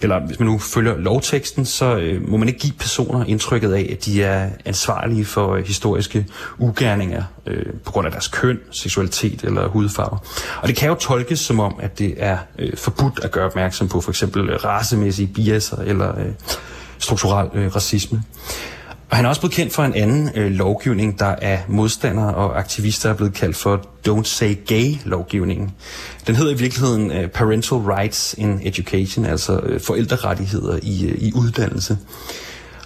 Eller 0.03 0.27
hvis 0.27 0.41
man 0.41 0.49
nu 0.49 0.59
følger 0.59 0.97
lovteksten, 0.97 1.67
så 1.67 1.97
øh, 1.97 2.29
må 2.29 2.37
man 2.37 2.49
ikke 2.49 2.61
give 2.61 2.73
personer 2.73 3.25
indtrykket 3.25 3.73
af, 3.73 3.89
at 3.93 4.05
de 4.05 4.23
er 4.23 4.51
ansvarlige 4.65 5.25
for 5.25 5.55
øh, 5.55 5.67
historiske 5.67 6.27
ugerninger 6.59 7.23
øh, 7.47 7.67
på 7.85 7.93
grund 7.93 8.07
af 8.07 8.13
deres 8.13 8.29
køn, 8.29 8.59
seksualitet 8.71 9.45
eller 9.45 9.69
hudfarve. 9.69 10.19
Og 10.63 10.69
det 10.69 10.77
kan 10.77 10.89
jo 10.89 10.95
tolkes 10.95 11.41
som 11.41 11.61
om, 11.61 11.75
at 11.81 11.99
det 11.99 12.15
er 12.17 12.39
øh, 12.59 12.77
forbudt 12.77 13.21
at 13.23 13.31
gøre 13.31 13.47
opmærksom 13.47 13.89
på 13.89 14.01
for 14.03 14.11
eksempel 14.11 14.51
øh, 14.51 14.65
racemæssige 14.65 15.27
biaser 15.27 15.77
eller 15.77 16.19
øh, 16.19 16.33
strukturel 16.99 17.49
øh, 17.55 17.75
racisme. 17.77 18.23
Og 19.11 19.17
han 19.17 19.25
er 19.25 19.29
også 19.29 19.41
blevet 19.41 19.55
kendt 19.55 19.73
for 19.73 19.83
en 19.83 19.95
anden 19.95 20.31
øh, 20.35 20.51
lovgivning, 20.51 21.19
der 21.19 21.35
er 21.43 21.59
modstandere 21.69 22.35
og 22.35 22.59
aktivister 22.59 23.11
er 23.11 23.15
blevet 23.15 23.35
kaldt 23.35 23.57
for 23.57 23.87
Don't 24.09 24.25
Say 24.25 24.57
Gay-lovgivningen. 24.67 25.71
Den 26.27 26.37
hedder 26.37 26.53
i 26.53 26.59
virkeligheden 26.59 27.11
øh, 27.13 27.29
Parental 27.29 27.79
Rights 27.79 28.35
in 28.39 28.61
Education, 28.63 29.25
altså 29.25 29.61
øh, 29.63 29.81
forældrerettigheder 29.81 30.79
i, 30.83 31.07
øh, 31.07 31.19
i 31.19 31.33
uddannelse. 31.35 31.99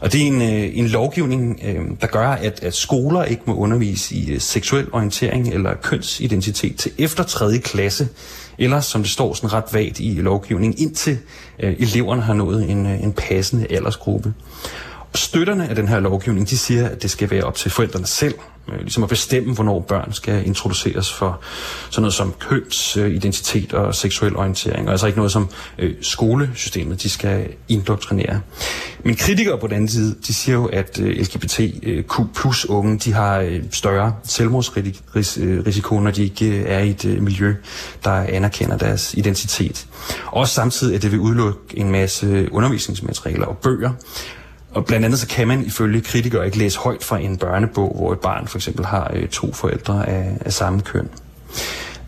Og 0.00 0.12
det 0.12 0.22
er 0.22 0.26
en, 0.26 0.42
øh, 0.42 0.78
en 0.78 0.86
lovgivning, 0.86 1.60
øh, 1.64 1.84
der 2.00 2.06
gør, 2.06 2.28
at, 2.28 2.62
at 2.62 2.74
skoler 2.74 3.24
ikke 3.24 3.42
må 3.46 3.54
undervise 3.54 4.14
i 4.14 4.30
øh, 4.30 4.40
seksuel 4.40 4.86
orientering 4.92 5.54
eller 5.54 5.74
kønsidentitet 5.74 6.76
til 6.76 6.92
efter 6.98 7.24
3. 7.24 7.58
klasse, 7.58 8.08
eller 8.58 8.80
som 8.80 9.02
det 9.02 9.10
står 9.10 9.34
sådan 9.34 9.52
ret 9.52 9.64
vagt 9.72 10.00
i 10.00 10.14
lovgivningen, 10.14 10.78
indtil 10.78 11.18
øh, 11.58 11.76
eleverne 11.78 12.22
har 12.22 12.34
nået 12.34 12.70
en, 12.70 12.86
øh, 12.86 13.02
en 13.02 13.12
passende 13.12 13.66
aldersgruppe. 13.70 14.34
Støtterne 15.16 15.68
af 15.68 15.74
den 15.74 15.88
her 15.88 16.00
lovgivning, 16.00 16.50
de 16.50 16.58
siger, 16.58 16.88
at 16.88 17.02
det 17.02 17.10
skal 17.10 17.30
være 17.30 17.42
op 17.42 17.54
til 17.54 17.70
forældrene 17.70 18.06
selv 18.06 18.34
øh, 18.68 18.78
ligesom 18.78 19.02
at 19.02 19.08
bestemme, 19.08 19.54
hvornår 19.54 19.80
børn 19.80 20.12
skal 20.12 20.46
introduceres 20.46 21.12
for 21.12 21.40
sådan 21.90 22.02
noget 22.02 22.14
som 22.14 22.34
kønsidentitet 22.38 23.72
og 23.72 23.94
seksuel 23.94 24.36
orientering, 24.36 24.86
og 24.86 24.92
altså 24.92 25.06
ikke 25.06 25.18
noget 25.18 25.32
som 25.32 25.48
øh, 25.78 25.94
skolesystemet, 26.00 27.02
de 27.02 27.08
skal 27.08 27.48
indoktrinere. 27.68 28.40
Men 29.04 29.16
kritikere 29.16 29.58
på 29.58 29.66
den 29.66 29.74
anden 29.74 29.88
side, 29.88 30.16
de 30.26 30.34
siger 30.34 30.56
jo, 30.56 30.66
at 30.66 31.00
øh, 31.00 31.08
LGBTQ 31.08 31.60
øh, 31.82 32.04
plus 32.34 32.66
unge, 32.68 32.98
de 32.98 33.12
har 33.12 33.38
øh, 33.38 33.62
større 33.70 34.14
selvmordsrisiko, 34.24 36.00
når 36.00 36.10
de 36.10 36.22
ikke 36.22 36.46
øh, 36.46 36.64
er 36.66 36.78
i 36.78 36.90
et 36.90 37.04
øh, 37.04 37.22
miljø, 37.22 37.54
der 38.04 38.12
anerkender 38.12 38.76
deres 38.76 39.14
identitet. 39.14 39.86
Også 40.26 40.54
samtidig, 40.54 40.96
at 40.96 41.02
det 41.02 41.12
vil 41.12 41.20
udelukke 41.20 41.58
en 41.74 41.90
masse 41.90 42.26
øh, 42.26 42.48
undervisningsmaterialer 42.52 43.46
og 43.46 43.58
bøger, 43.58 43.92
og 44.76 44.84
blandt 44.84 45.04
andet 45.04 45.18
så 45.18 45.26
kan 45.26 45.48
man 45.48 45.64
ifølge 45.64 46.00
kritikere 46.00 46.46
ikke 46.46 46.58
læse 46.58 46.78
højt 46.78 47.04
fra 47.04 47.18
en 47.18 47.36
børnebog, 47.36 47.96
hvor 47.96 48.12
et 48.12 48.20
barn 48.20 48.46
for 48.46 48.58
eksempel 48.58 48.84
har 48.84 49.10
øh, 49.14 49.28
to 49.28 49.52
forældre 49.52 50.08
af, 50.08 50.36
af 50.40 50.52
samme 50.52 50.80
køn. 50.80 51.08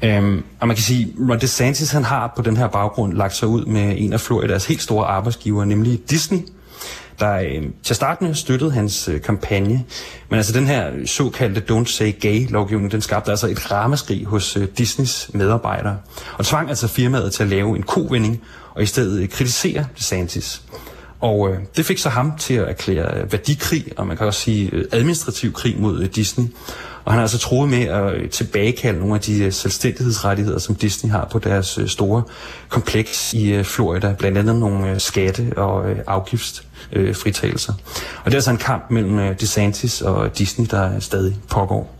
Øhm, 0.02 0.44
og 0.60 0.68
man 0.68 0.76
kan 0.76 0.84
sige, 0.84 1.14
Ron 1.30 1.40
DeSantis 1.40 1.90
han 1.90 2.04
har 2.04 2.32
på 2.36 2.42
den 2.42 2.56
her 2.56 2.68
baggrund 2.68 3.12
lagt 3.12 3.36
sig 3.36 3.48
ud 3.48 3.64
med 3.64 3.94
en 3.96 4.12
af 4.12 4.20
Floridas 4.20 4.66
helt 4.66 4.82
store 4.82 5.06
arbejdsgiver, 5.06 5.64
nemlig 5.64 6.10
Disney, 6.10 6.38
der 7.20 7.34
øh, 7.38 7.62
til 7.82 7.96
starten 7.96 8.34
støttede 8.34 8.70
hans 8.70 9.08
øh, 9.08 9.20
kampagne. 9.20 9.84
Men 10.28 10.36
altså 10.36 10.52
den 10.52 10.66
her 10.66 10.90
såkaldte 11.06 11.62
Don't 11.70 11.84
Say 11.84 12.12
Gay-lovgivning, 12.20 12.92
den 12.92 13.00
skabte 13.00 13.30
altså 13.30 13.46
et 13.46 13.70
ramaskrig 13.70 14.24
hos 14.24 14.56
øh, 14.56 14.68
Disneys 14.78 15.30
medarbejdere, 15.34 15.96
og 16.38 16.44
tvang 16.44 16.68
altså 16.68 16.88
firmaet 16.88 17.32
til 17.32 17.42
at 17.42 17.48
lave 17.48 17.76
en 17.76 17.82
kovending 17.82 18.40
og 18.74 18.82
i 18.82 18.86
stedet 18.86 19.22
øh, 19.22 19.28
kritisere 19.28 19.86
DeSantis. 19.98 20.62
Og 21.20 21.50
øh, 21.50 21.58
det 21.76 21.86
fik 21.86 21.98
så 21.98 22.08
ham 22.08 22.32
til 22.38 22.54
at 22.54 22.68
erklære 22.68 23.20
øh, 23.20 23.32
værdikrig, 23.32 23.84
og 23.96 24.06
man 24.06 24.16
kan 24.16 24.26
også 24.26 24.40
sige 24.40 24.70
øh, 24.72 24.84
administrativ 24.92 25.52
krig 25.52 25.80
mod 25.80 26.02
øh, 26.02 26.08
Disney. 26.14 26.44
Og 27.04 27.12
han 27.12 27.18
har 27.18 27.22
altså 27.22 27.38
troet 27.38 27.68
med 27.68 27.82
at 27.82 28.14
øh, 28.14 28.30
tilbagekalde 28.30 28.98
nogle 28.98 29.14
af 29.14 29.20
de 29.20 29.52
selvstændighedsrettigheder, 29.52 30.58
som 30.58 30.74
Disney 30.74 31.10
har 31.10 31.28
på 31.32 31.38
deres 31.38 31.78
store 31.86 32.22
kompleks 32.68 33.34
i 33.34 33.62
Florida. 33.62 34.14
Blandt 34.18 34.38
andet 34.38 34.56
nogle 34.56 35.00
skatte- 35.00 35.52
og 35.56 35.84
afgiftsfritagelser. 36.06 37.72
Og 38.24 38.24
det 38.24 38.32
er 38.32 38.36
altså 38.36 38.50
en 38.50 38.56
kamp 38.56 38.90
mellem 38.90 39.36
DeSantis 39.36 40.02
og 40.02 40.38
Disney, 40.38 40.66
der 40.70 41.00
stadig 41.00 41.36
pågår. 41.50 41.97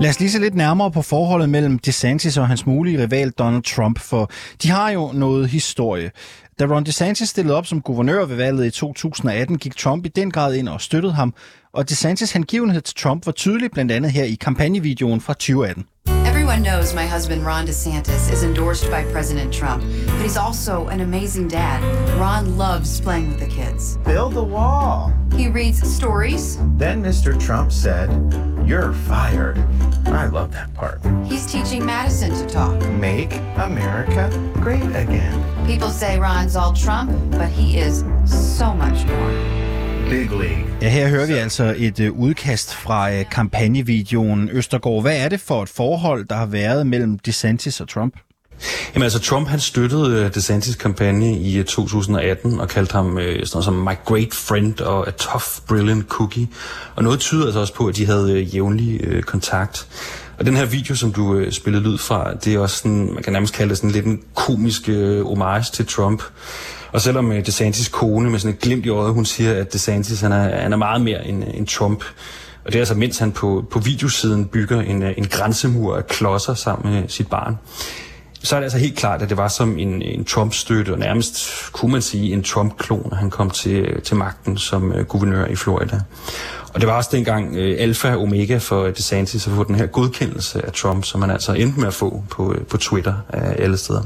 Lad 0.00 0.10
os 0.10 0.20
lige 0.20 0.30
se 0.30 0.38
lidt 0.38 0.54
nærmere 0.54 0.90
på 0.90 1.02
forholdet 1.02 1.48
mellem 1.48 1.78
DeSantis 1.78 2.36
og 2.36 2.48
hans 2.48 2.66
mulige 2.66 3.02
rival 3.02 3.30
Donald 3.30 3.62
Trump, 3.62 3.98
for 3.98 4.30
de 4.62 4.68
har 4.68 4.90
jo 4.90 5.10
noget 5.14 5.48
historie. 5.48 6.10
Da 6.58 6.64
Ron 6.64 6.84
DeSantis 6.84 7.28
stillede 7.28 7.56
op 7.56 7.66
som 7.66 7.80
guvernør 7.80 8.24
ved 8.24 8.36
valget 8.36 8.66
i 8.66 8.70
2018, 8.70 9.58
gik 9.58 9.76
Trump 9.76 10.06
i 10.06 10.08
den 10.08 10.30
grad 10.30 10.54
ind 10.54 10.68
og 10.68 10.80
støttede 10.80 11.12
ham, 11.12 11.34
og 11.72 11.88
DeSantis 11.88 12.32
hengivenhed 12.32 12.80
til 12.80 12.96
Trump 12.96 13.26
var 13.26 13.32
tydelig 13.32 13.70
blandt 13.70 13.92
andet 13.92 14.12
her 14.12 14.24
i 14.24 14.34
kampagnevideoen 14.34 15.20
fra 15.20 15.32
2018. 15.32 15.84
Everyone 16.48 16.78
knows 16.78 16.94
my 16.94 17.06
husband 17.06 17.44
Ron 17.44 17.66
DeSantis 17.66 18.32
is 18.32 18.42
endorsed 18.42 18.90
by 18.90 19.04
President 19.12 19.52
Trump, 19.52 19.82
but 20.06 20.22
he's 20.22 20.38
also 20.38 20.88
an 20.88 21.02
amazing 21.02 21.46
dad. 21.46 21.82
Ron 22.18 22.56
loves 22.56 23.02
playing 23.02 23.28
with 23.28 23.40
the 23.40 23.46
kids. 23.48 23.98
Build 23.98 24.32
the 24.32 24.42
wall. 24.42 25.12
He 25.36 25.48
reads 25.48 25.86
stories. 25.86 26.56
Then 26.78 27.02
Mr. 27.02 27.38
Trump 27.38 27.70
said, 27.70 28.08
You're 28.66 28.94
fired. 28.94 29.58
I 30.06 30.24
love 30.28 30.50
that 30.52 30.72
part. 30.72 31.02
He's 31.26 31.44
teaching 31.44 31.84
Madison 31.84 32.30
to 32.30 32.46
talk. 32.46 32.80
Make 32.92 33.34
America 33.58 34.30
great 34.54 34.80
again. 34.96 35.66
People 35.66 35.90
say 35.90 36.18
Ron's 36.18 36.56
all 36.56 36.72
Trump, 36.72 37.10
but 37.32 37.50
he 37.50 37.76
is 37.76 38.04
so 38.24 38.72
much 38.72 39.04
more. 39.04 39.57
Big 40.08 40.30
League. 40.30 40.64
Ja, 40.82 40.88
her 40.88 41.08
hører 41.08 41.26
vi 41.26 41.32
altså 41.32 41.74
et 41.78 42.00
uh, 42.00 42.18
udkast 42.18 42.74
fra 42.74 43.10
uh, 43.10 43.30
kampagnevideoen 43.30 44.48
Østergaard. 44.52 45.02
Hvad 45.02 45.16
er 45.16 45.28
det 45.28 45.40
for 45.40 45.62
et 45.62 45.68
forhold, 45.68 46.24
der 46.24 46.36
har 46.36 46.46
været 46.46 46.86
mellem 46.86 47.18
DeSantis 47.18 47.80
og 47.80 47.88
Trump? 47.88 48.14
Jamen 48.94 49.02
altså, 49.02 49.18
Trump 49.18 49.48
han 49.48 49.60
støttede 49.60 50.24
uh, 50.24 50.34
DeSantis 50.34 50.76
kampagne 50.76 51.38
i 51.38 51.60
uh, 51.60 51.64
2018 51.64 52.60
og 52.60 52.68
kaldte 52.68 52.92
ham 52.92 53.16
sådan 53.16 53.46
noget 53.52 53.64
som 53.64 53.74
my 53.74 53.94
great 54.04 54.34
friend 54.34 54.80
og 54.80 55.08
a 55.08 55.10
tough, 55.10 55.44
brilliant 55.68 56.08
cookie. 56.08 56.48
Og 56.96 57.02
noget 57.02 57.20
tyder 57.20 57.44
altså 57.44 57.60
også 57.60 57.74
på, 57.74 57.86
at 57.86 57.96
de 57.96 58.06
havde 58.06 58.40
jævnlig 58.40 59.00
kontakt. 59.26 59.86
Og 60.38 60.46
den 60.46 60.56
her 60.56 60.64
video, 60.64 60.94
som 60.94 61.12
du 61.12 61.44
spillede 61.50 61.84
lyd 61.84 61.98
fra, 61.98 62.34
det 62.34 62.54
er 62.54 62.58
også 62.58 62.76
sådan, 62.76 63.12
man 63.14 63.22
kan 63.22 63.32
nærmest 63.32 63.54
kalde 63.54 63.70
det 63.70 63.78
sådan 63.78 63.90
lidt 63.90 64.06
en 64.06 64.22
komisk 64.34 64.88
homage 65.24 65.64
til 65.72 65.86
Trump. 65.86 66.22
Og 66.92 67.00
selvom 67.00 67.28
uh, 67.30 67.36
DeSantis 67.36 67.88
kone 67.88 68.30
med 68.30 68.38
sådan 68.38 68.54
et 68.54 68.60
glimt 68.60 68.86
i 68.86 68.88
øjet, 68.88 69.14
hun 69.14 69.24
siger, 69.24 69.60
at 69.60 69.72
DeSantis 69.72 70.20
han 70.20 70.32
er, 70.32 70.60
han 70.60 70.72
er 70.72 70.76
meget 70.76 71.00
mere 71.00 71.26
end, 71.26 71.44
end 71.54 71.66
Trump. 71.66 72.04
Og 72.64 72.72
det 72.72 72.74
er 72.74 72.80
altså, 72.80 72.94
mens 72.94 73.18
han 73.18 73.32
på, 73.32 73.64
på 73.70 73.78
videosiden 73.78 74.46
bygger 74.46 74.80
en, 74.80 75.02
øh, 75.02 75.14
en 75.16 75.26
grænsemur 75.26 75.96
af 75.96 76.06
klodser 76.06 76.54
sammen 76.54 76.94
med 76.94 77.08
sit 77.08 77.28
barn. 77.28 77.58
Så 78.42 78.56
er 78.56 78.60
det 78.60 78.64
altså 78.64 78.78
helt 78.78 78.96
klart, 78.96 79.22
at 79.22 79.28
det 79.28 79.36
var 79.36 79.48
som 79.48 79.78
en, 79.78 80.02
en 80.02 80.24
Trump-støtte, 80.24 80.92
og 80.92 80.98
nærmest 80.98 81.50
kunne 81.72 81.92
man 81.92 82.02
sige 82.02 82.32
en 82.32 82.42
Trump-klon, 82.42 83.12
han 83.12 83.30
kom 83.30 83.50
til, 83.50 84.00
til 84.04 84.16
magten 84.16 84.58
som 84.58 84.90
uh, 84.90 85.00
guvernør 85.00 85.46
i 85.46 85.56
Florida. 85.56 86.00
Og 86.74 86.80
det 86.80 86.88
var 86.88 86.96
også 86.96 87.10
dengang 87.12 87.50
uh, 87.50 87.74
alfa 87.78 88.14
og 88.14 88.22
omega 88.22 88.56
for 88.56 88.86
DeSantis 88.86 89.46
at 89.46 89.52
få 89.52 89.64
den 89.64 89.74
her 89.74 89.86
godkendelse 89.86 90.66
af 90.66 90.72
Trump, 90.72 91.04
som 91.04 91.20
man 91.20 91.30
altså 91.30 91.52
endte 91.52 91.80
med 91.80 91.86
at 91.88 91.94
få 91.94 92.24
på, 92.30 92.54
på 92.70 92.76
Twitter 92.76 93.14
af 93.28 93.62
alle 93.62 93.76
steder. 93.76 94.02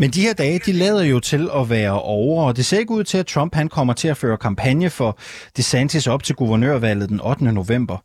Men 0.00 0.10
de 0.10 0.22
her 0.22 0.32
dage, 0.32 0.60
de 0.66 0.72
lader 0.72 1.02
jo 1.02 1.20
til 1.20 1.50
at 1.56 1.70
være 1.70 2.00
over, 2.02 2.44
og 2.44 2.56
det 2.56 2.66
ser 2.66 2.78
ikke 2.78 2.92
ud 2.92 3.04
til, 3.04 3.18
at 3.18 3.26
Trump 3.26 3.54
han 3.54 3.68
kommer 3.68 3.92
til 3.92 4.08
at 4.08 4.16
føre 4.16 4.36
kampagne 4.36 4.90
for 4.90 5.18
DeSantis 5.56 6.06
op 6.06 6.22
til 6.22 6.34
guvernørvalget 6.34 7.08
den 7.08 7.20
8. 7.20 7.44
november. 7.44 7.96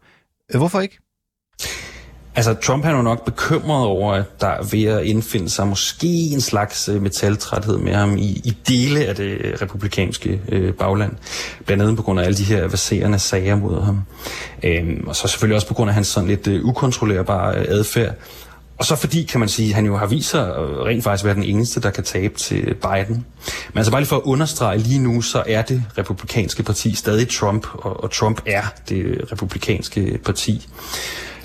Øh, 0.54 0.58
hvorfor 0.58 0.82
ikke? 0.82 0.98
Altså, 2.36 2.54
Trump 2.54 2.84
han 2.84 2.94
er 2.94 2.98
jo 2.98 3.04
nok 3.04 3.26
bekymret 3.26 3.86
over, 3.86 4.14
at 4.14 4.42
der 4.42 4.48
er 4.48 4.64
ved 4.64 4.84
at 4.84 5.06
indfinde 5.06 5.50
sig 5.50 5.68
måske 5.68 6.08
en 6.08 6.42
slags 6.42 6.90
øh, 6.90 7.02
metaltræthed 7.02 7.78
med 7.78 7.94
ham 7.94 8.18
i, 8.18 8.42
i 8.44 8.58
dele 8.68 9.06
af 9.06 9.16
det 9.16 9.38
øh, 9.42 9.54
republikanske 9.62 10.42
øh, 10.50 10.74
bagland. 10.74 11.12
Blandt 11.66 11.84
andet 11.84 11.98
på 11.98 12.04
grund 12.04 12.20
af 12.20 12.24
alle 12.24 12.38
de 12.38 12.44
her 12.44 12.68
verserende 12.68 13.20
sager 13.20 13.56
mod 13.56 13.82
ham. 13.82 14.02
Øhm, 14.64 15.04
og 15.08 15.16
så 15.16 15.28
selvfølgelig 15.28 15.56
også 15.56 15.68
på 15.68 15.74
grund 15.74 15.90
af 15.90 15.94
hans 15.94 16.08
sådan 16.08 16.30
lidt 16.30 16.48
øh, 16.48 16.66
ukontrollerbare 16.66 17.58
øh, 17.58 17.66
adfærd. 17.68 18.16
Og 18.78 18.86
så 18.86 18.96
fordi, 18.96 19.24
kan 19.24 19.40
man 19.40 19.50
sige, 19.50 19.74
han 19.74 19.86
jo 19.86 19.98
har 19.98 20.06
vist 20.06 20.30
sig 20.30 20.48
øh, 20.48 20.86
rent 20.86 21.04
faktisk 21.04 21.26
være 21.26 21.36
den 21.36 21.44
eneste, 21.44 21.82
der 21.82 21.90
kan 21.90 22.04
tabe 22.04 22.38
til 22.38 22.64
Biden. 22.64 23.26
Men 23.74 23.78
altså 23.78 23.92
bare 23.92 24.02
lige 24.02 24.10
for 24.10 24.16
at 24.16 24.22
understrege 24.22 24.78
lige 24.78 25.00
nu, 25.00 25.22
så 25.22 25.44
er 25.48 25.62
det 25.62 25.84
republikanske 25.98 26.64
parti 26.64 26.96
stadig 26.96 27.30
Trump, 27.30 27.68
og, 27.74 28.04
og 28.04 28.12
Trump 28.12 28.42
er 28.46 28.62
det 28.90 29.32
republikanske 29.32 30.20
parti. 30.26 30.68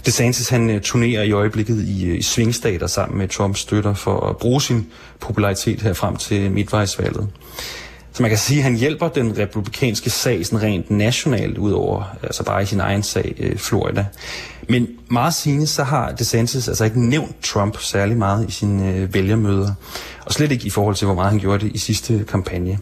DeSantis 0.07 0.49
han 0.49 0.71
øh, 0.71 0.81
turnerer 0.81 1.23
i 1.23 1.33
øjeblikket 1.33 1.85
i, 1.89 2.05
øh, 2.05 2.19
i 2.19 2.23
svingstater 2.23 2.87
sammen 2.87 3.19
med 3.19 3.29
Trumps 3.29 3.61
støtter 3.61 3.95
for 3.95 4.21
at 4.21 4.37
bruge 4.37 4.63
sin 4.63 4.87
popularitet 5.21 5.83
her 5.83 5.93
frem 5.93 6.17
til 6.17 6.53
midtvejsvalget. 6.53 7.29
Så 8.13 8.23
man 8.23 8.31
kan 8.31 8.39
sige, 8.39 8.59
at 8.59 8.65
han 8.65 8.77
hjælper 8.77 9.09
den 9.09 9.39
republikanske 9.39 10.11
sag 10.11 10.47
sådan 10.47 10.63
rent 10.63 10.91
nationalt, 10.91 11.59
udover 11.59 12.17
altså 12.23 12.45
bare 12.45 12.63
i 12.63 12.67
sin 12.67 12.81
egen 12.81 13.03
sag, 13.03 13.35
øh, 13.39 13.57
Florida. 13.57 14.07
Men 14.69 14.89
meget 15.11 15.35
sigende, 15.35 15.67
så 15.67 15.83
har 15.83 16.13
DeSantis 16.13 16.69
altså 16.69 16.85
ikke 16.85 17.09
nævnt 17.09 17.43
Trump 17.43 17.81
særlig 17.81 18.17
meget 18.17 18.49
i 18.49 18.51
sine 18.51 18.95
øh, 18.95 19.15
vælgermøder. 19.15 19.75
Og 20.27 20.33
slet 20.33 20.53
ikke 20.53 20.67
i 20.67 20.71
forhold 20.71 20.95
til, 20.95 21.07
hvor 21.07 21.15
meget 21.15 21.31
han 21.31 21.41
gjorde 21.41 21.65
det 21.65 21.75
i 21.75 21.79
sidste 21.79 22.25
kampagne. 22.29 22.79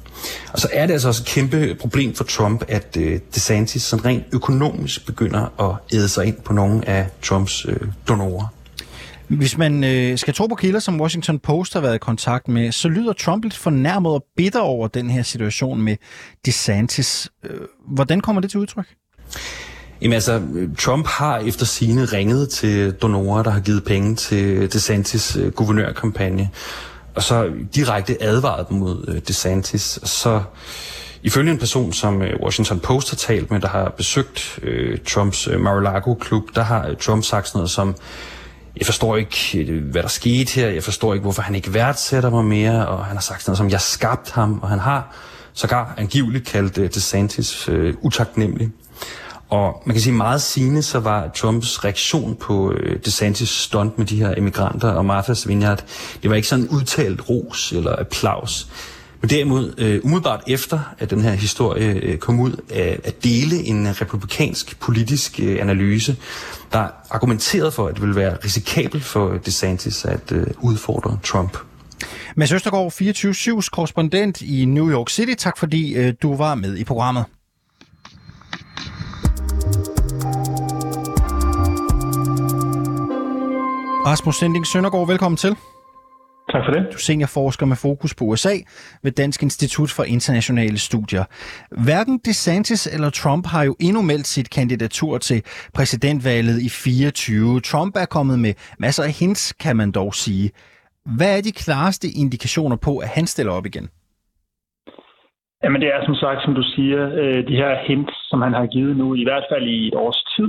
Og 0.52 0.60
så 0.60 0.68
er 0.72 0.86
det 0.86 0.92
altså 0.92 1.08
også 1.08 1.22
et 1.22 1.26
kæmpe 1.26 1.76
problem 1.80 2.14
for 2.14 2.24
Trump, 2.24 2.64
at 2.68 2.96
øh, 2.96 3.20
DeSantis 3.34 3.82
sådan 3.82 4.04
rent 4.04 4.24
økonomisk 4.32 5.06
begynder 5.06 5.70
at 5.70 5.96
æde 5.98 6.08
sig 6.08 6.26
ind 6.26 6.36
på 6.36 6.52
nogle 6.52 6.88
af 6.88 7.06
Trumps 7.22 7.66
øh, 7.68 7.80
donorer. 8.08 8.46
Hvis 9.28 9.58
man 9.58 9.84
øh, 9.84 10.18
skal 10.18 10.34
tro 10.34 10.46
på 10.46 10.54
kilder, 10.54 10.80
som 10.80 11.00
Washington 11.00 11.38
Post 11.38 11.72
har 11.72 11.80
været 11.80 11.94
i 11.94 11.98
kontakt 11.98 12.48
med, 12.48 12.72
så 12.72 12.88
lyder 12.88 13.12
Trump 13.12 13.44
lidt 13.44 13.56
fornærmet 13.56 14.12
og 14.12 14.24
bitter 14.36 14.60
over 14.60 14.88
den 14.88 15.10
her 15.10 15.22
situation 15.22 15.82
med 15.82 15.96
DeSantis. 16.46 17.28
Øh, 17.44 17.60
hvordan 17.86 18.20
kommer 18.20 18.40
det 18.40 18.50
til 18.50 18.60
udtryk? 18.60 18.86
Jamen 20.02 20.14
altså, 20.14 20.42
Trump 20.78 21.06
har 21.06 21.38
efter 21.38 21.66
sine 21.66 22.04
ringet 22.04 22.48
til 22.48 22.92
donorer, 22.92 23.42
der 23.42 23.50
har 23.50 23.60
givet 23.60 23.84
penge 23.84 24.14
til 24.16 24.72
DeSantis 24.72 25.36
øh, 25.36 25.52
guvernørkampagne, 25.52 26.50
og 27.14 27.22
så 27.22 27.50
direkte 27.74 28.22
advaret 28.22 28.68
dem 28.68 28.78
mod 28.78 29.04
øh, 29.08 29.20
DeSantis. 29.28 30.00
Så 30.04 30.42
ifølge 31.22 31.52
en 31.52 31.58
person, 31.58 31.92
som 31.92 32.22
Washington 32.42 32.80
Post 32.80 33.10
har 33.10 33.16
talt 33.16 33.50
med, 33.50 33.60
der 33.60 33.68
har 33.68 33.94
besøgt 33.96 34.58
øh, 34.62 34.98
Trumps 35.06 35.48
Mar-a-Lago-klub, 35.58 36.42
der 36.54 36.62
har 36.62 36.94
Trump 36.94 37.24
sagt 37.24 37.48
sådan 37.48 37.58
noget 37.58 37.70
som, 37.70 37.94
jeg 38.76 38.86
forstår 38.86 39.16
ikke, 39.16 39.58
øh, 39.58 39.84
hvad 39.84 40.02
der 40.02 40.08
skete 40.08 40.52
her, 40.52 40.68
jeg 40.68 40.82
forstår 40.82 41.14
ikke, 41.14 41.22
hvorfor 41.22 41.42
han 41.42 41.54
ikke 41.54 41.74
værdsætter 41.74 42.30
mig 42.30 42.44
mere, 42.44 42.88
og 42.88 43.04
han 43.04 43.16
har 43.16 43.22
sagt 43.22 43.42
sådan 43.42 43.50
noget 43.50 43.58
som, 43.58 43.70
jeg 43.70 43.80
skabte 43.80 44.32
ham, 44.34 44.58
og 44.62 44.68
han 44.68 44.78
har 44.78 45.14
sågar 45.52 45.94
angiveligt 45.96 46.46
kaldt 46.46 46.78
uh, 46.78 46.84
DeSantis 46.84 47.68
uh, 47.68 47.94
utaknemmelig. 48.00 48.68
Og 49.48 49.82
man 49.86 49.94
kan 49.94 50.02
sige 50.02 50.14
meget 50.14 50.42
sigende, 50.42 50.82
så 50.82 51.00
var 51.00 51.30
Trumps 51.34 51.84
reaktion 51.84 52.36
på 52.36 52.68
uh, 52.68 52.96
DeSantis 53.04 53.48
stunt 53.48 53.98
med 53.98 54.06
de 54.06 54.16
her 54.16 54.34
emigranter 54.36 54.88
og 54.88 55.18
Martha's 55.18 55.48
Vineyard, 55.48 55.84
det 56.22 56.30
var 56.30 56.36
ikke 56.36 56.48
sådan 56.48 56.68
udtalt 56.68 57.28
ros 57.28 57.72
eller 57.72 57.96
applaus. 57.98 58.68
Men 59.20 59.30
derimod, 59.30 59.74
øh, 59.78 60.00
umiddelbart 60.04 60.42
efter, 60.46 60.80
at 60.98 61.10
den 61.10 61.20
her 61.20 61.32
historie 61.32 61.94
øh, 62.02 62.18
kom 62.18 62.40
ud, 62.40 62.56
at, 62.70 63.00
at 63.04 63.24
dele 63.24 63.64
en 63.64 64.00
republikansk 64.00 64.80
politisk 64.80 65.40
øh, 65.42 65.60
analyse, 65.60 66.16
der 66.72 66.88
argumenterede 67.10 67.72
for, 67.72 67.86
at 67.86 67.94
det 67.94 68.02
ville 68.02 68.16
være 68.16 68.36
risikabelt 68.44 69.04
for 69.04 69.28
DeSantis 69.46 70.04
at 70.04 70.32
øh, 70.32 70.46
udfordre 70.60 71.18
Trump. 71.24 71.58
Mads 72.36 72.52
Østergaard, 72.52 72.92
24-7's 72.92 73.68
korrespondent 73.68 74.42
i 74.42 74.64
New 74.64 74.90
York 74.90 75.10
City. 75.10 75.34
Tak 75.38 75.58
fordi 75.58 75.94
øh, 75.94 76.14
du 76.22 76.36
var 76.36 76.54
med 76.54 76.76
i 76.76 76.84
programmet. 76.84 77.24
Rasmus 84.06 84.36
Sending 84.36 84.66
Søndergaard, 84.66 85.06
velkommen 85.06 85.36
til. 85.36 85.56
Tak 86.52 86.64
for 86.64 86.72
det. 86.72 86.82
Du 86.92 86.98
seniorforsker 86.98 87.66
med 87.66 87.76
fokus 87.76 88.14
på 88.14 88.24
USA 88.24 88.54
ved 89.02 89.12
Dansk 89.12 89.42
Institut 89.42 89.90
for 89.96 90.04
Internationale 90.04 90.78
Studier. 90.78 91.24
Hverken 91.84 92.18
DeSantis 92.24 92.94
eller 92.94 93.10
Trump 93.10 93.46
har 93.46 93.62
jo 93.64 93.76
endnu 93.80 94.02
meldt 94.02 94.26
sit 94.26 94.50
kandidatur 94.50 95.18
til 95.18 95.42
præsidentvalget 95.74 96.62
i 96.62 96.68
24. 96.68 97.60
Trump 97.60 97.96
er 97.96 98.06
kommet 98.16 98.38
med 98.38 98.54
masser 98.78 99.04
af 99.04 99.12
hints, 99.20 99.52
kan 99.52 99.76
man 99.76 99.90
dog 99.92 100.14
sige. 100.14 100.50
Hvad 101.16 101.38
er 101.38 101.42
de 101.42 101.52
klareste 101.52 102.08
indikationer 102.22 102.76
på, 102.76 102.92
at 102.98 103.08
han 103.08 103.26
stiller 103.26 103.52
op 103.52 103.66
igen? 103.66 103.88
Jamen 105.62 105.80
det 105.82 105.88
er 105.94 106.00
som 106.04 106.14
sagt, 106.14 106.40
som 106.44 106.54
du 106.54 106.62
siger, 106.74 107.02
øh, 107.22 107.40
de 107.48 107.56
her 107.62 107.72
hints, 107.88 108.14
som 108.30 108.42
han 108.42 108.52
har 108.52 108.66
givet 108.66 108.96
nu, 108.96 109.14
i 109.14 109.24
hvert 109.24 109.46
fald 109.52 109.66
i 109.66 109.88
et 109.88 109.94
års 109.94 110.22
tid, 110.36 110.48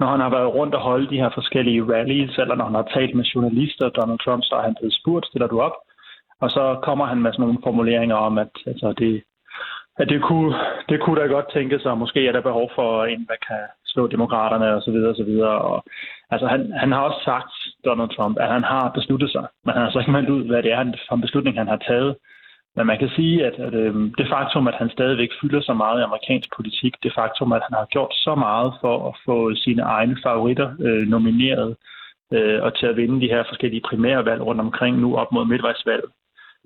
når 0.00 0.06
han 0.06 0.20
har 0.20 0.30
været 0.30 0.54
rundt 0.54 0.74
og 0.74 0.80
holde 0.80 1.10
de 1.10 1.20
her 1.22 1.30
forskellige 1.34 1.84
rallies, 1.92 2.38
eller 2.38 2.54
når 2.54 2.64
han 2.64 2.74
har 2.74 2.90
talt 2.94 3.14
med 3.14 3.24
journalister, 3.24 3.88
Donald 3.88 4.18
Trump, 4.18 4.42
så 4.44 4.54
har 4.54 4.62
han 4.62 4.76
blevet 4.78 4.98
spurgt, 5.00 5.26
stiller 5.26 5.46
du 5.46 5.60
op? 5.60 5.76
Og 6.40 6.50
så 6.50 6.78
kommer 6.82 7.04
han 7.06 7.22
med 7.22 7.32
sådan 7.32 7.42
nogle 7.42 7.58
formuleringer 7.64 8.16
om, 8.16 8.38
at 8.38 8.52
altså, 8.66 8.94
det, 8.98 9.22
at 9.98 10.08
det, 10.08 10.22
kunne, 10.22 10.54
det 10.88 11.00
kunne 11.00 11.20
da 11.20 11.26
godt 11.26 11.52
tænke 11.52 11.78
sig, 11.80 11.98
måske 11.98 12.28
er 12.28 12.32
der 12.32 12.40
behov 12.40 12.70
for 12.74 13.04
en, 13.04 13.26
der 13.30 13.38
kan 13.48 13.62
slå 13.86 14.06
demokraterne 14.06 14.74
og 14.74 14.82
så 14.82 14.90
videre 14.90 15.10
og 15.10 15.16
så 15.16 15.24
videre. 15.24 15.58
Og, 15.70 15.84
altså 16.30 16.46
han, 16.46 16.72
han 16.72 16.92
har 16.92 17.00
også 17.00 17.20
sagt, 17.24 17.52
Donald 17.84 18.10
Trump, 18.16 18.36
at 18.40 18.48
han 18.48 18.64
har 18.64 18.90
besluttet 18.94 19.30
sig, 19.30 19.46
men 19.64 19.74
han 19.74 19.82
har 19.82 19.90
så 19.90 19.98
ikke 19.98 20.10
meldt 20.10 20.30
ud, 20.30 20.44
hvad 20.44 20.62
det 20.62 20.72
er 20.72 20.92
for 21.08 21.14
en 21.14 21.26
beslutning, 21.26 21.58
han 21.58 21.68
har 21.68 21.76
taget. 21.76 22.16
Men 22.78 22.86
man 22.86 22.98
kan 22.98 23.10
sige, 23.16 23.46
at, 23.46 23.56
at 23.66 23.74
øh, 23.74 23.94
det 24.18 24.26
faktum, 24.34 24.68
at 24.68 24.74
han 24.80 24.90
stadigvæk 24.90 25.30
fylder 25.40 25.60
så 25.60 25.74
meget 25.74 26.00
i 26.00 26.06
amerikansk 26.08 26.48
politik, 26.56 26.94
det 27.02 27.12
faktum, 27.14 27.52
at 27.52 27.62
han 27.68 27.74
har 27.80 27.86
gjort 27.94 28.14
så 28.14 28.34
meget 28.34 28.70
for 28.80 29.08
at 29.08 29.14
få 29.26 29.54
sine 29.54 29.82
egne 29.82 30.16
favoritter 30.24 30.68
øh, 30.86 31.04
nomineret 31.14 31.76
øh, 32.32 32.62
og 32.62 32.78
til 32.78 32.86
at 32.86 32.96
vinde 32.96 33.20
de 33.20 33.32
her 33.34 33.42
forskellige 33.48 33.86
primærvalg 33.88 34.40
rundt 34.42 34.60
omkring 34.60 34.98
nu 34.98 35.16
op 35.16 35.32
mod 35.32 35.44
midtvejsvalget, 35.44 36.10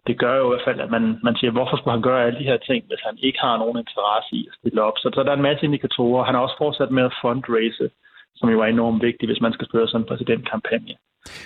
det 0.07 0.19
gør 0.19 0.37
jo 0.37 0.45
i 0.47 0.51
hvert 0.51 0.67
fald, 0.69 0.81
at 0.81 0.91
man, 0.91 1.05
man 1.23 1.37
siger, 1.37 1.51
hvorfor 1.51 1.77
skulle 1.77 1.97
han 1.97 2.09
gøre 2.09 2.25
alle 2.25 2.39
de 2.39 2.51
her 2.51 2.57
ting, 2.57 2.85
hvis 2.89 3.03
han 3.09 3.17
ikke 3.19 3.41
har 3.41 3.57
nogen 3.59 3.79
interesse 3.79 4.31
i 4.37 4.47
at 4.51 4.55
stille 4.59 4.83
op. 4.83 4.97
Så, 4.99 5.11
så 5.15 5.23
der 5.23 5.31
er 5.31 5.37
en 5.37 5.49
masse 5.51 5.65
indikatorer. 5.65 6.25
Han 6.25 6.35
har 6.35 6.43
også 6.43 6.59
fortsat 6.59 6.91
med 6.91 7.05
at 7.05 7.19
fundraise, 7.23 7.91
som 8.37 8.49
jo 8.49 8.61
er 8.61 8.67
enormt 8.67 9.03
vigtigt, 9.03 9.29
hvis 9.31 9.41
man 9.41 9.53
skal 9.53 9.69
spørge 9.69 9.89
sådan 9.89 10.01
en 10.01 10.09
præsidentkampagne. 10.09 10.95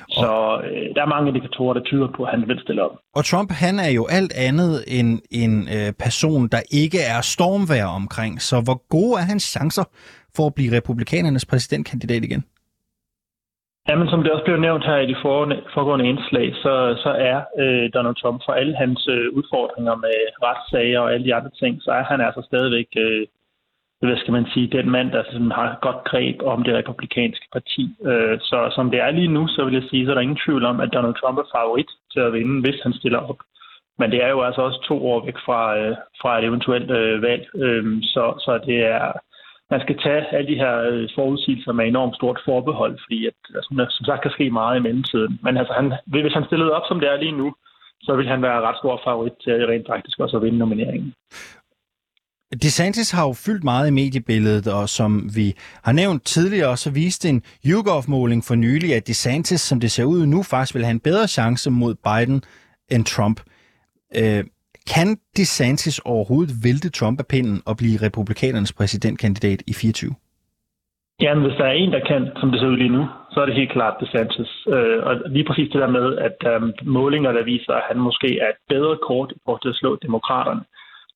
Så 0.08 0.60
øh, 0.64 0.94
der 0.94 1.02
er 1.02 1.06
mange 1.14 1.28
indikatorer, 1.28 1.74
der 1.74 1.82
tyder 1.82 2.08
på, 2.16 2.24
at 2.24 2.30
han 2.30 2.48
vil 2.48 2.60
stille 2.62 2.82
op. 2.82 2.96
Og 3.14 3.24
Trump, 3.24 3.50
han 3.50 3.78
er 3.78 3.90
jo 3.98 4.06
alt 4.18 4.32
andet 4.48 4.74
end 4.98 5.10
en 5.30 5.68
øh, 5.76 5.92
person, 6.04 6.48
der 6.48 6.62
ikke 6.82 6.98
er 7.14 7.20
stormvær 7.20 7.86
omkring. 8.00 8.40
Så 8.40 8.56
hvor 8.66 8.78
gode 8.88 9.14
er 9.20 9.24
hans 9.32 9.42
chancer 9.42 9.86
for 10.36 10.46
at 10.46 10.54
blive 10.54 10.76
republikanernes 10.76 11.46
præsidentkandidat 11.46 12.24
igen? 12.24 12.44
Jamen, 13.88 14.08
som 14.08 14.22
det 14.22 14.32
også 14.32 14.44
blev 14.44 14.58
nævnt 14.60 14.84
her 14.90 14.98
i 15.04 15.10
de 15.12 15.16
foregående 15.74 16.08
indslag, 16.12 16.46
så, 16.64 16.74
så 17.04 17.10
er 17.30 17.38
øh, 17.62 17.84
Donald 17.94 18.16
Trump 18.22 18.38
for 18.46 18.52
alle 18.52 18.76
hans 18.76 19.08
øh, 19.14 19.26
udfordringer 19.38 19.94
med 20.04 20.16
retssager 20.46 21.00
og 21.00 21.12
alle 21.12 21.26
de 21.26 21.34
andre 21.34 21.50
ting, 21.62 21.72
så 21.82 21.90
er 21.90 22.04
han 22.10 22.20
altså 22.20 22.42
stadigvæk, 22.50 22.90
øh, 22.96 23.26
hvad 24.00 24.16
skal 24.16 24.32
man 24.32 24.46
sige, 24.52 24.66
den 24.78 24.90
mand, 24.90 25.10
der 25.10 25.22
sådan, 25.24 25.50
har 25.50 25.78
godt 25.82 26.04
greb 26.04 26.42
om 26.42 26.62
det 26.62 26.74
republikanske 26.74 27.46
parti. 27.52 27.84
Øh, 28.06 28.38
så 28.40 28.72
som 28.74 28.90
det 28.90 29.00
er 29.00 29.10
lige 29.10 29.34
nu, 29.36 29.48
så 29.48 29.64
vil 29.64 29.74
jeg 29.74 29.82
sige, 29.90 30.04
så 30.04 30.10
er 30.10 30.14
der 30.14 30.26
ingen 30.26 30.42
tvivl 30.46 30.64
om, 30.64 30.80
at 30.80 30.92
Donald 30.92 31.14
Trump 31.14 31.38
er 31.38 31.52
favorit 31.56 31.90
til 32.12 32.20
at 32.20 32.32
vinde, 32.32 32.60
hvis 32.60 32.80
han 32.82 32.92
stiller 32.92 33.18
op. 33.18 33.40
Men 33.98 34.10
det 34.10 34.24
er 34.24 34.28
jo 34.28 34.42
altså 34.42 34.60
også 34.60 34.80
to 34.88 35.06
år 35.10 35.24
væk 35.24 35.38
fra, 35.46 35.78
øh, 35.78 35.96
fra 36.20 36.38
et 36.38 36.44
eventuelt 36.44 36.90
øh, 36.90 37.22
valg, 37.22 37.44
øh, 37.54 38.02
så, 38.02 38.24
så 38.44 38.60
det 38.66 38.78
er 38.84 39.12
man 39.70 39.80
skal 39.80 39.98
tage 39.98 40.34
alle 40.34 40.48
de 40.52 40.60
her 40.62 40.74
øh, 40.90 41.08
forudsigelser 41.14 41.72
med 41.72 41.86
enormt 41.86 42.16
stort 42.16 42.40
forbehold, 42.44 42.98
fordi 43.04 43.26
at, 43.26 43.38
altså, 43.54 43.86
som 43.96 44.04
sagt 44.04 44.22
kan 44.22 44.30
ske 44.30 44.50
meget 44.50 44.76
i 44.76 44.82
mellemtiden. 44.82 45.40
Men 45.42 45.56
altså, 45.56 45.72
han, 45.72 45.92
hvis 46.06 46.34
han 46.34 46.44
stillede 46.44 46.72
op, 46.72 46.86
som 46.88 47.00
det 47.00 47.08
er 47.08 47.16
lige 47.16 47.38
nu, 47.42 47.54
så 48.00 48.16
vil 48.16 48.28
han 48.28 48.42
være 48.42 48.60
ret 48.60 48.78
stor 48.78 49.00
favorit 49.04 49.32
til 49.44 49.66
rent 49.66 49.86
faktisk 49.88 50.20
også 50.20 50.36
at 50.36 50.42
vinde 50.42 50.58
nomineringen. 50.58 51.14
DeSantis 52.54 53.10
har 53.10 53.24
jo 53.26 53.32
fyldt 53.46 53.64
meget 53.64 53.88
i 53.88 53.96
mediebilledet, 54.00 54.66
og 54.72 54.88
som 54.88 55.10
vi 55.36 55.46
har 55.84 55.92
nævnt 55.92 56.24
tidligere, 56.24 56.76
så 56.76 56.90
viste 56.90 57.28
en 57.28 57.42
YouGov-måling 57.70 58.44
for 58.48 58.54
nylig, 58.54 58.94
at 58.94 59.06
DeSantis, 59.06 59.60
som 59.60 59.80
det 59.80 59.90
ser 59.90 60.04
ud 60.04 60.26
nu, 60.26 60.42
faktisk 60.42 60.74
vil 60.74 60.84
have 60.84 60.96
en 61.00 61.06
bedre 61.08 61.28
chance 61.28 61.70
mod 61.70 61.94
Biden 62.06 62.42
end 62.90 63.04
Trump. 63.04 63.40
Øh, 64.20 64.44
kan 64.94 65.08
DeSantis 65.36 65.98
overhovedet 65.98 66.54
vælte 66.64 66.90
Trump 66.90 67.20
af 67.20 67.26
pinden 67.26 67.58
og 67.66 67.76
blive 67.76 67.96
republikanernes 68.06 68.72
præsidentkandidat 68.72 69.62
i 69.66 69.74
24? 69.74 70.14
Jamen, 71.20 71.44
hvis 71.44 71.58
der 71.58 71.64
er 71.64 71.76
en, 71.82 71.92
der 71.92 72.02
kan, 72.10 72.20
som 72.40 72.50
det 72.50 72.60
ser 72.60 72.72
ud 72.72 72.76
lige 72.76 72.96
nu, 72.98 73.04
så 73.32 73.40
er 73.40 73.46
det 73.46 73.54
helt 73.54 73.72
klart 73.72 74.00
DeSantis. 74.00 74.52
Øh, 74.74 74.98
og 75.08 75.14
lige 75.34 75.46
præcis 75.48 75.72
det 75.72 75.80
der 75.84 75.96
med, 75.98 76.06
at 76.26 76.34
der 76.42 76.50
er 76.50 76.72
målinger, 76.98 77.32
der 77.32 77.44
viser, 77.44 77.72
at 77.72 77.88
han 77.90 77.98
måske 78.08 78.38
er 78.44 78.48
et 78.48 78.60
bedre 78.68 78.96
kort 79.08 79.32
i 79.36 79.40
forhold 79.44 79.62
til 79.62 79.74
at 79.74 79.80
slå 79.80 79.98
demokraterne, 80.06 80.62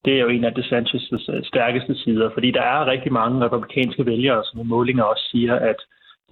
det 0.05 0.13
er 0.15 0.21
jo 0.21 0.29
en 0.29 0.45
af 0.45 0.53
DeSantis' 0.59 1.49
stærkeste 1.49 1.95
sider, 1.95 2.31
fordi 2.33 2.51
der 2.51 2.63
er 2.63 2.87
rigtig 2.87 3.13
mange 3.13 3.45
republikanske 3.45 4.07
vælgere, 4.07 4.45
som 4.45 4.67
målinger 4.67 5.05
også 5.05 5.25
siger, 5.31 5.55
at 5.55 5.77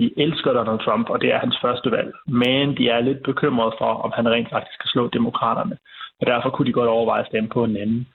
de 0.00 0.10
elsker 0.16 0.52
Donald 0.52 0.78
Trump, 0.78 1.10
og 1.10 1.20
det 1.20 1.34
er 1.34 1.38
hans 1.38 1.58
første 1.62 1.90
valg. 1.90 2.12
Men 2.26 2.76
de 2.76 2.88
er 2.88 3.00
lidt 3.00 3.22
bekymrede 3.22 3.72
for, 3.78 3.92
om 4.04 4.12
han 4.14 4.28
rent 4.28 4.50
faktisk 4.50 4.78
kan 4.80 4.88
slå 4.88 5.08
demokraterne 5.08 5.76
og 6.20 6.26
derfor 6.26 6.50
kunne 6.50 6.66
de 6.66 6.72
godt 6.72 6.88
overveje 6.88 7.20
at 7.20 7.26
stemme 7.26 7.48
på 7.48 7.64
en 7.64 7.76
anden. 7.76 8.06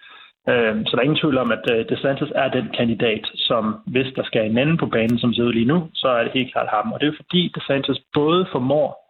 Øhm, 0.50 0.86
så 0.86 0.92
der 0.92 0.98
er 0.98 1.08
ingen 1.08 1.22
tvivl 1.24 1.38
om, 1.38 1.52
at 1.52 1.66
øh, 1.72 1.90
DeSantis 1.90 2.32
er 2.36 2.48
den 2.50 2.68
kandidat, 2.78 3.26
som 3.36 3.64
hvis 3.86 4.14
der 4.16 4.24
skal 4.24 4.46
en 4.46 4.58
anden 4.58 4.78
på 4.78 4.86
banen, 4.86 5.20
som 5.20 5.34
sidder 5.34 5.52
lige 5.52 5.72
nu, 5.74 5.90
så 5.94 6.08
er 6.08 6.24
det 6.24 6.32
helt 6.32 6.52
klart 6.52 6.70
ham. 6.70 6.94
Og 6.94 7.02
det 7.02 7.08
er 7.08 7.22
fordi 7.22 7.52
DeSantis 7.56 8.00
både 8.14 8.46
formår 8.52 9.03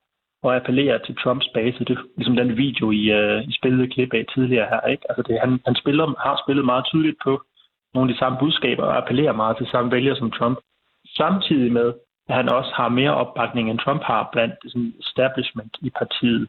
og 0.44 0.56
appellerer 0.56 0.98
til 0.98 1.16
Trumps 1.16 1.48
base. 1.54 1.80
Det 1.80 1.98
er 1.98 2.04
ligesom 2.18 2.36
den 2.36 2.58
video, 2.58 2.92
I, 2.92 3.04
uh, 3.20 3.50
I 3.50 3.54
spillede 3.60 3.92
klip 3.94 4.14
af 4.14 4.26
tidligere 4.34 4.68
her. 4.72 4.82
Ikke? 4.94 5.04
Altså 5.10 5.24
det, 5.28 5.40
han, 5.40 5.52
han 5.66 5.76
spiller, 5.76 6.06
har 6.26 6.42
spillet 6.44 6.66
meget 6.66 6.86
tydeligt 6.86 7.18
på 7.24 7.42
nogle 7.94 8.10
af 8.10 8.14
de 8.14 8.20
samme 8.20 8.38
budskaber 8.40 8.84
og 8.84 8.98
appellerer 8.98 9.34
meget 9.34 9.58
til 9.58 9.68
samme 9.68 9.92
vælger 9.92 10.16
som 10.16 10.32
Trump. 10.32 10.58
Samtidig 11.18 11.72
med, 11.72 11.94
at 12.30 12.36
han 12.36 12.50
også 12.50 12.72
har 12.76 12.90
mere 12.90 13.14
opbakning, 13.14 13.70
end 13.70 13.80
Trump 13.80 14.02
har 14.04 14.30
blandt 14.32 14.56
sådan, 14.72 14.94
establishment 15.00 15.74
i 15.82 15.90
partiet 15.90 16.48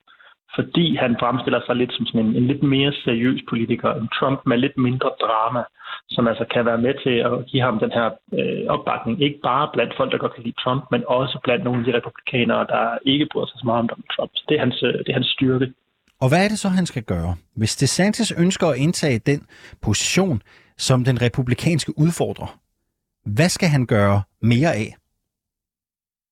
fordi 0.57 0.87
han 0.97 1.17
fremstiller 1.23 1.61
sig 1.67 1.77
lidt 1.77 1.93
som 1.95 2.07
sådan 2.07 2.27
en, 2.27 2.37
en 2.37 2.47
lidt 2.47 2.62
mere 2.62 2.93
seriøs 3.05 3.40
politiker 3.51 3.90
end 3.95 4.09
Trump 4.19 4.40
med 4.47 4.57
lidt 4.59 4.77
mindre 4.87 5.11
drama, 5.25 5.62
som 6.09 6.29
altså 6.31 6.45
kan 6.55 6.64
være 6.71 6.85
med 6.87 6.95
til 7.05 7.17
at 7.29 7.47
give 7.51 7.62
ham 7.62 7.79
den 7.85 7.93
her 7.99 8.09
øh, 8.38 8.64
opbakning, 8.75 9.23
ikke 9.27 9.40
bare 9.51 9.71
blandt 9.75 9.93
folk, 9.97 10.12
der 10.12 10.19
godt 10.19 10.35
kan 10.35 10.45
lide 10.45 10.61
Trump, 10.64 10.83
men 10.90 11.03
også 11.09 11.37
blandt 11.45 11.64
nogle 11.64 11.81
af 11.81 11.85
de 11.87 11.97
republikanere, 11.99 12.67
der 12.75 12.85
ikke 13.12 13.27
bryder 13.33 13.47
sig 13.47 13.59
så 13.59 13.67
meget 13.67 13.81
om 13.83 13.88
Donald 13.88 14.11
Trump. 14.17 14.31
Så 14.35 14.43
det 14.49 14.55
er 14.57 14.61
hans, 14.61 14.79
øh, 14.83 14.93
det 15.05 15.09
er 15.09 15.19
hans 15.21 15.33
styrke. 15.37 15.67
Og 16.23 16.29
hvad 16.29 16.45
er 16.45 16.49
det 16.49 16.59
så, 16.59 16.69
han 16.69 16.87
skal 16.87 17.03
gøre? 17.03 17.37
Hvis 17.57 17.77
DeSantis 17.77 18.33
ønsker 18.45 18.67
at 18.67 18.77
indtage 18.77 19.19
den 19.19 19.40
position 19.83 20.43
som 20.79 21.05
den 21.05 21.23
republikanske 21.23 21.93
udfordrer, 21.99 22.59
hvad 23.25 23.49
skal 23.49 23.69
han 23.69 23.87
gøre 23.87 24.23
mere 24.43 24.75
af? 24.75 24.95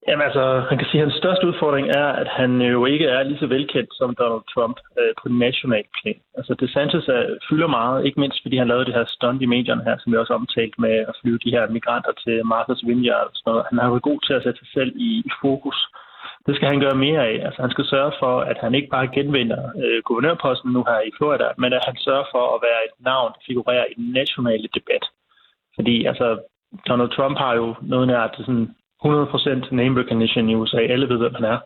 Jamen 0.08 0.24
altså, 0.28 0.44
man 0.70 0.78
kan 0.78 0.88
sige, 0.88 1.00
at 1.00 1.06
hans 1.06 1.20
største 1.22 1.46
udfordring 1.50 1.86
er, 2.00 2.08
at 2.22 2.28
han 2.28 2.50
jo 2.60 2.80
ikke 2.86 3.06
er 3.06 3.22
lige 3.22 3.38
så 3.38 3.46
velkendt 3.46 3.90
som 3.98 4.14
Donald 4.14 4.44
Trump 4.54 4.76
øh, 5.00 5.12
på 5.20 5.26
national 5.28 5.84
plan. 5.96 6.20
Altså 6.38 6.52
DeSantis 6.60 7.08
er, 7.08 7.22
øh, 7.28 7.36
fylder 7.48 7.66
meget, 7.66 8.04
ikke 8.06 8.20
mindst 8.20 8.38
fordi 8.42 8.56
han 8.56 8.68
lavede 8.68 8.84
det 8.84 8.94
her 8.94 9.04
stunt 9.16 9.42
i 9.42 9.52
medierne 9.54 9.84
her, 9.84 9.96
som 9.98 10.12
vi 10.12 10.16
også 10.18 10.34
omtalt 10.34 10.74
med 10.78 10.96
at 11.10 11.14
flyve 11.20 11.38
de 11.44 11.54
her 11.56 11.64
migranter 11.76 12.12
til 12.24 12.36
Martha's 12.52 12.82
Vineyard 12.86 13.26
og 13.30 13.34
sådan 13.34 13.50
noget. 13.50 13.66
Han 13.70 13.78
har 13.78 13.90
været 13.90 14.08
god 14.10 14.20
til 14.26 14.34
at 14.34 14.42
sætte 14.42 14.58
sig 14.58 14.70
selv 14.76 14.92
i, 15.08 15.10
i 15.28 15.30
fokus. 15.42 15.78
Det 16.46 16.56
skal 16.56 16.68
han 16.68 16.80
gøre 16.80 17.02
mere 17.06 17.22
af. 17.30 17.36
Altså 17.46 17.62
han 17.62 17.70
skal 17.70 17.86
sørge 17.94 18.12
for, 18.22 18.34
at 18.40 18.58
han 18.64 18.74
ikke 18.74 18.90
bare 18.96 19.12
genvinder 19.16 19.62
øh, 19.82 20.02
guvernørposten 20.06 20.70
nu 20.72 20.84
her 20.88 21.00
i 21.08 21.14
Florida, 21.16 21.48
men 21.58 21.72
at 21.72 21.82
han 21.88 21.96
sørger 21.96 22.26
for 22.34 22.44
at 22.54 22.62
være 22.66 22.80
et 22.88 22.94
navn, 23.10 23.32
der 23.34 23.42
figurerer 23.46 23.86
i 23.90 23.94
den 24.00 24.08
nationale 24.20 24.68
debat. 24.76 25.04
Fordi 25.76 26.04
altså, 26.04 26.26
Donald 26.88 27.10
Trump 27.16 27.38
har 27.38 27.54
jo 27.54 27.74
noget 27.82 28.06
nær 28.06 28.28
sådan 28.36 28.68
100% 29.04 29.74
name 29.74 30.00
recognition 30.00 30.48
i 30.48 30.54
USA. 30.54 30.80
Alle 30.80 31.08
ved, 31.08 31.18
hvem 31.18 31.34
han 31.34 31.44
er. 31.44 31.58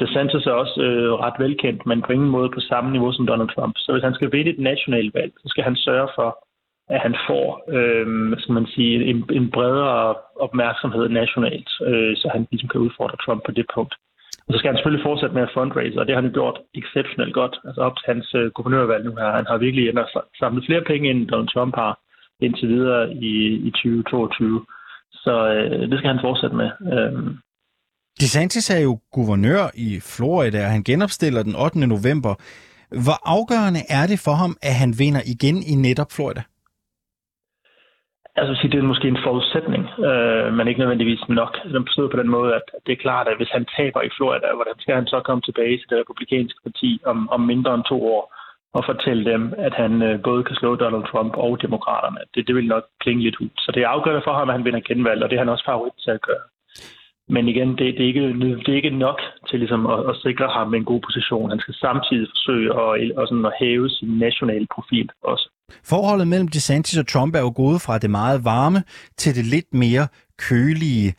DeSantis 0.00 0.46
er 0.46 0.52
også 0.62 0.80
øh, 0.82 1.12
ret 1.24 1.38
velkendt, 1.38 1.86
men 1.86 2.02
på 2.02 2.12
ingen 2.12 2.28
måde 2.28 2.50
på 2.50 2.60
samme 2.60 2.90
niveau 2.92 3.12
som 3.12 3.26
Donald 3.26 3.48
Trump. 3.54 3.74
Så 3.76 3.92
hvis 3.92 4.04
han 4.04 4.14
skal 4.14 4.32
vinde 4.32 4.50
et 4.50 4.58
nationalt 4.58 5.14
valg, 5.14 5.32
så 5.42 5.48
skal 5.48 5.64
han 5.64 5.76
sørge 5.76 6.08
for, 6.14 6.30
at 6.94 7.00
han 7.00 7.14
får 7.28 7.44
øh, 7.76 8.06
skal 8.38 8.52
man 8.52 8.66
sige, 8.66 9.04
en, 9.10 9.24
en 9.30 9.50
bredere 9.50 10.14
opmærksomhed 10.46 11.08
nationalt, 11.08 11.70
øh, 11.88 12.16
så 12.16 12.28
han 12.32 12.46
ligesom 12.50 12.68
kan 12.68 12.80
udfordre 12.80 13.16
Trump 13.24 13.42
på 13.46 13.52
det 13.52 13.66
punkt. 13.74 13.94
Og 14.46 14.50
så 14.52 14.58
skal 14.58 14.68
han 14.68 14.76
selvfølgelig 14.76 15.06
fortsætte 15.08 15.34
med 15.34 15.42
at 15.42 15.54
fundraise, 15.54 16.00
og 16.00 16.06
det 16.06 16.14
har 16.14 16.22
han 16.22 16.32
gjort 16.32 16.60
exceptionelt 16.74 17.34
godt. 17.34 17.54
Altså 17.64 17.80
op 17.80 17.96
til 17.96 18.06
hans 18.12 18.34
øh, 18.34 18.50
guvernørvalg 18.50 19.04
nu 19.04 19.14
her. 19.20 19.36
Han 19.40 19.46
har 19.50 19.56
virkelig 19.58 19.84
samlet 20.38 20.66
flere 20.66 20.84
penge, 20.90 21.10
end 21.10 21.28
Donald 21.28 21.48
Trump 21.48 21.74
har 21.74 21.98
indtil 22.40 22.68
videre 22.68 23.14
i, 23.14 23.34
i 23.68 23.70
2022. 23.70 24.66
Så 25.26 25.34
øh, 25.54 25.90
det 25.90 25.98
skal 25.98 26.10
han 26.14 26.24
fortsætte 26.28 26.56
med. 26.56 26.70
Øh. 26.92 27.12
DeSantis 28.20 28.70
er 28.70 28.82
jo 28.88 28.92
guvernør 29.12 29.64
i 29.86 29.88
Florida, 30.16 30.58
og 30.66 30.70
han 30.76 30.84
genopstiller 30.90 31.42
den 31.42 31.54
8. 31.56 31.86
november. 31.96 32.32
Hvor 33.04 33.18
afgørende 33.36 33.82
er 33.98 34.04
det 34.12 34.18
for 34.26 34.34
ham, 34.42 34.52
at 34.68 34.74
han 34.82 34.90
vinder 35.02 35.22
igen 35.34 35.56
i 35.72 35.74
netop 35.86 36.10
Florida? 36.16 36.42
Altså, 38.40 38.68
det 38.72 38.78
er 38.78 38.92
måske 38.92 39.08
en 39.08 39.24
forudsætning, 39.28 39.84
øh, 40.08 40.46
men 40.56 40.68
ikke 40.68 40.80
nødvendigvis 40.82 41.22
nok. 41.28 41.52
Den 41.74 41.84
betyder 41.84 42.08
på 42.12 42.20
den 42.22 42.30
måde, 42.36 42.50
at 42.58 42.66
det 42.86 42.92
er 42.92 43.04
klart, 43.06 43.26
at 43.28 43.36
hvis 43.36 43.54
han 43.56 43.64
taber 43.76 44.02
i 44.02 44.14
Florida, 44.16 44.46
hvordan 44.58 44.78
skal 44.82 44.94
han 44.94 45.06
så 45.06 45.18
komme 45.20 45.42
tilbage 45.44 45.76
til 45.78 45.88
det 45.90 46.00
republikanske 46.00 46.60
parti 46.66 46.90
om, 47.06 47.18
om 47.34 47.40
mindre 47.40 47.74
end 47.74 47.84
to 47.92 47.98
år? 48.16 48.22
Og 48.78 48.82
fortælle 48.90 49.24
dem, 49.32 49.42
at 49.66 49.74
han 49.82 49.92
øh, 50.08 50.22
både 50.28 50.44
kan 50.44 50.56
slå 50.60 50.70
Donald 50.76 51.06
Trump 51.10 51.32
og 51.44 51.52
demokraterne. 51.64 52.20
Det, 52.34 52.46
det 52.46 52.54
vil 52.54 52.72
nok 52.74 52.84
klinge 53.02 53.22
lidt 53.22 53.40
ud. 53.42 53.50
Så 53.64 53.68
det 53.74 53.82
er 53.82 53.88
afgørende 53.88 54.26
for 54.26 54.34
ham, 54.38 54.48
at 54.48 54.54
han 54.56 54.64
vinder 54.64 54.88
genvalg, 54.88 55.22
og 55.22 55.28
det 55.28 55.36
er 55.36 55.44
han 55.44 55.54
også 55.54 55.66
favorit 55.70 55.96
til 56.04 56.10
at 56.10 56.22
gøre. 56.28 56.44
Men 57.28 57.48
igen, 57.48 57.68
det, 57.68 57.86
det, 57.96 58.02
er 58.04 58.10
ikke, 58.12 58.26
det 58.64 58.68
er 58.68 58.80
ikke 58.82 58.98
nok 59.06 59.18
til 59.48 59.58
ligesom 59.58 59.86
at, 59.86 60.00
at 60.10 60.16
sikre 60.26 60.48
ham 60.58 60.74
en 60.74 60.84
god 60.84 61.00
position. 61.08 61.50
Han 61.50 61.60
skal 61.60 61.74
samtidig 61.74 62.26
forsøge 62.34 62.68
at, 62.82 62.90
at, 63.20 63.28
sådan 63.28 63.46
at 63.50 63.56
hæve 63.60 63.90
sin 63.90 64.08
nationale 64.26 64.66
profil 64.74 65.08
også. 65.22 65.46
Forholdet 65.84 66.28
mellem 66.28 66.48
DeSantis 66.48 66.98
og 66.98 67.08
Trump 67.08 67.34
er 67.34 67.40
jo 67.40 67.52
gået 67.56 67.80
fra 67.86 67.98
det 67.98 68.10
meget 68.10 68.44
varme 68.44 68.80
til 69.16 69.34
det 69.36 69.44
lidt 69.54 69.74
mere 69.74 70.06
kølige. 70.48 71.14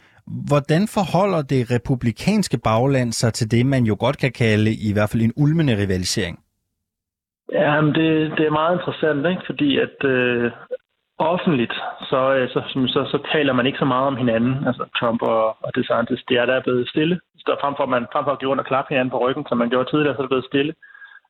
Hvordan 0.50 0.88
forholder 0.88 1.42
det 1.42 1.72
republikanske 1.72 2.58
bagland 2.58 3.14
sig 3.14 3.34
til 3.34 3.52
det, 3.52 3.66
man 3.66 3.84
jo 3.84 3.96
godt 4.00 4.18
kan 4.18 4.32
kalde 4.32 4.72
i 4.90 4.94
hvert 4.94 5.10
fald 5.10 5.22
en 5.24 5.34
ulmende 5.36 5.78
rivalisering? 5.84 6.40
Ja, 7.52 7.82
men 7.82 7.96
det, 7.96 8.32
det 8.38 8.46
er 8.46 8.60
meget 8.62 8.74
interessant, 8.78 9.28
ikke? 9.28 9.42
fordi 9.46 9.80
at 9.80 10.04
øh, 10.04 10.52
offentligt, 11.20 11.74
så, 12.10 12.36
øh, 12.36 12.50
så, 12.50 12.60
så, 12.94 13.02
så 13.12 13.18
taler 13.34 13.54
man 13.54 13.66
ikke 13.66 13.80
så 13.80 13.86
meget 13.86 14.08
om 14.08 14.18
hinanden, 14.18 14.68
altså 14.68 14.86
Trump 15.00 15.22
og, 15.22 15.46
og 15.66 15.76
DeSantis. 15.76 16.24
Det 16.30 16.38
er 16.38 16.46
der 16.46 16.62
blevet 16.62 16.90
stille. 16.90 17.20
Så 17.38 17.56
frem 17.62 17.74
for, 17.78 17.86
man 17.86 18.08
frem 18.14 18.26
for 18.26 18.32
at 18.32 18.40
give 18.40 18.50
rundt 18.50 18.62
og 18.62 18.68
klappe 18.68 18.90
hinanden 18.90 19.12
på 19.12 19.20
ryggen, 19.26 19.46
som 19.50 19.58
man 19.58 19.70
gjorde 19.70 19.90
tidligere, 19.90 20.16
så 20.16 20.20
er 20.20 20.26
det 20.26 20.36
blevet 20.36 20.52
stille. 20.52 20.74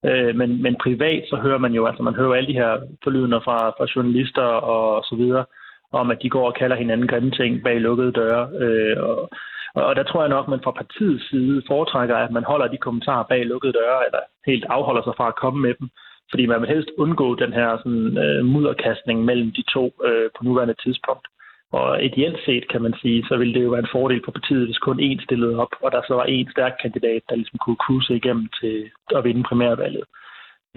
Øh, 0.06 0.36
men, 0.36 0.62
men 0.62 0.76
privat, 0.84 1.24
så 1.30 1.36
hører 1.36 1.58
man 1.58 1.74
jo, 1.74 1.86
altså 1.86 2.04
man 2.04 2.16
hører 2.16 2.34
alle 2.34 2.48
de 2.48 2.60
her 2.62 2.72
forlydende 3.04 3.42
fra, 3.44 3.58
fra 3.78 3.88
journalister 3.96 4.48
og 4.74 5.04
så 5.10 5.16
videre, 5.16 5.46
om 5.92 6.12
at 6.12 6.22
de 6.22 6.30
går 6.30 6.46
og 6.48 6.56
kalder 6.56 6.76
hinanden 6.76 7.08
grimme 7.08 7.32
ting 7.32 7.64
bag 7.64 7.80
lukkede 7.80 8.12
døre. 8.12 8.50
Øh, 8.64 8.98
og, 9.04 9.30
og 9.76 9.96
der 9.96 10.04
tror 10.04 10.22
jeg 10.22 10.30
nok, 10.30 10.46
at 10.46 10.50
man 10.50 10.64
fra 10.64 10.72
partiets 10.72 11.30
side 11.30 11.64
foretrækker, 11.68 12.16
at 12.16 12.32
man 12.32 12.44
holder 12.44 12.68
de 12.68 12.78
kommentarer 12.78 13.24
bag 13.24 13.46
lukkede 13.46 13.74
døre, 13.74 14.00
eller 14.06 14.20
helt 14.46 14.66
afholder 14.70 15.04
sig 15.04 15.14
fra 15.18 15.28
at 15.28 15.36
komme 15.36 15.60
med 15.62 15.74
dem. 15.80 15.90
Fordi 16.32 16.46
man 16.46 16.62
vil 16.62 16.70
helst 16.70 16.90
undgå 16.98 17.36
den 17.36 17.54
her 17.54 17.78
sådan, 17.78 18.18
øh, 18.26 18.46
mudderkastning 18.46 19.26
mellem 19.26 19.52
de 19.52 19.64
to 19.74 19.84
øh, 20.08 20.30
på 20.38 20.44
nuværende 20.44 20.76
tidspunkt. 20.84 21.28
Og 21.72 22.04
ideelt 22.04 22.40
set, 22.46 22.68
kan 22.72 22.82
man 22.82 22.94
sige, 23.02 23.26
så 23.28 23.38
ville 23.38 23.54
det 23.54 23.64
jo 23.64 23.70
være 23.70 23.86
en 23.86 23.96
fordel 23.96 24.22
for 24.26 24.32
partiet, 24.32 24.66
hvis 24.66 24.78
kun 24.78 25.00
én 25.00 25.24
stillede 25.24 25.60
op, 25.60 25.74
og 25.82 25.92
der 25.92 26.02
så 26.08 26.14
var 26.14 26.26
én 26.26 26.52
stærk 26.52 26.74
kandidat, 26.82 27.22
der 27.30 27.36
ligesom 27.36 27.60
kunne 27.60 27.84
cruise 27.86 28.16
igennem 28.16 28.48
til 28.62 28.92
at 29.16 29.24
vinde 29.24 29.44
primærvalget. 29.44 30.04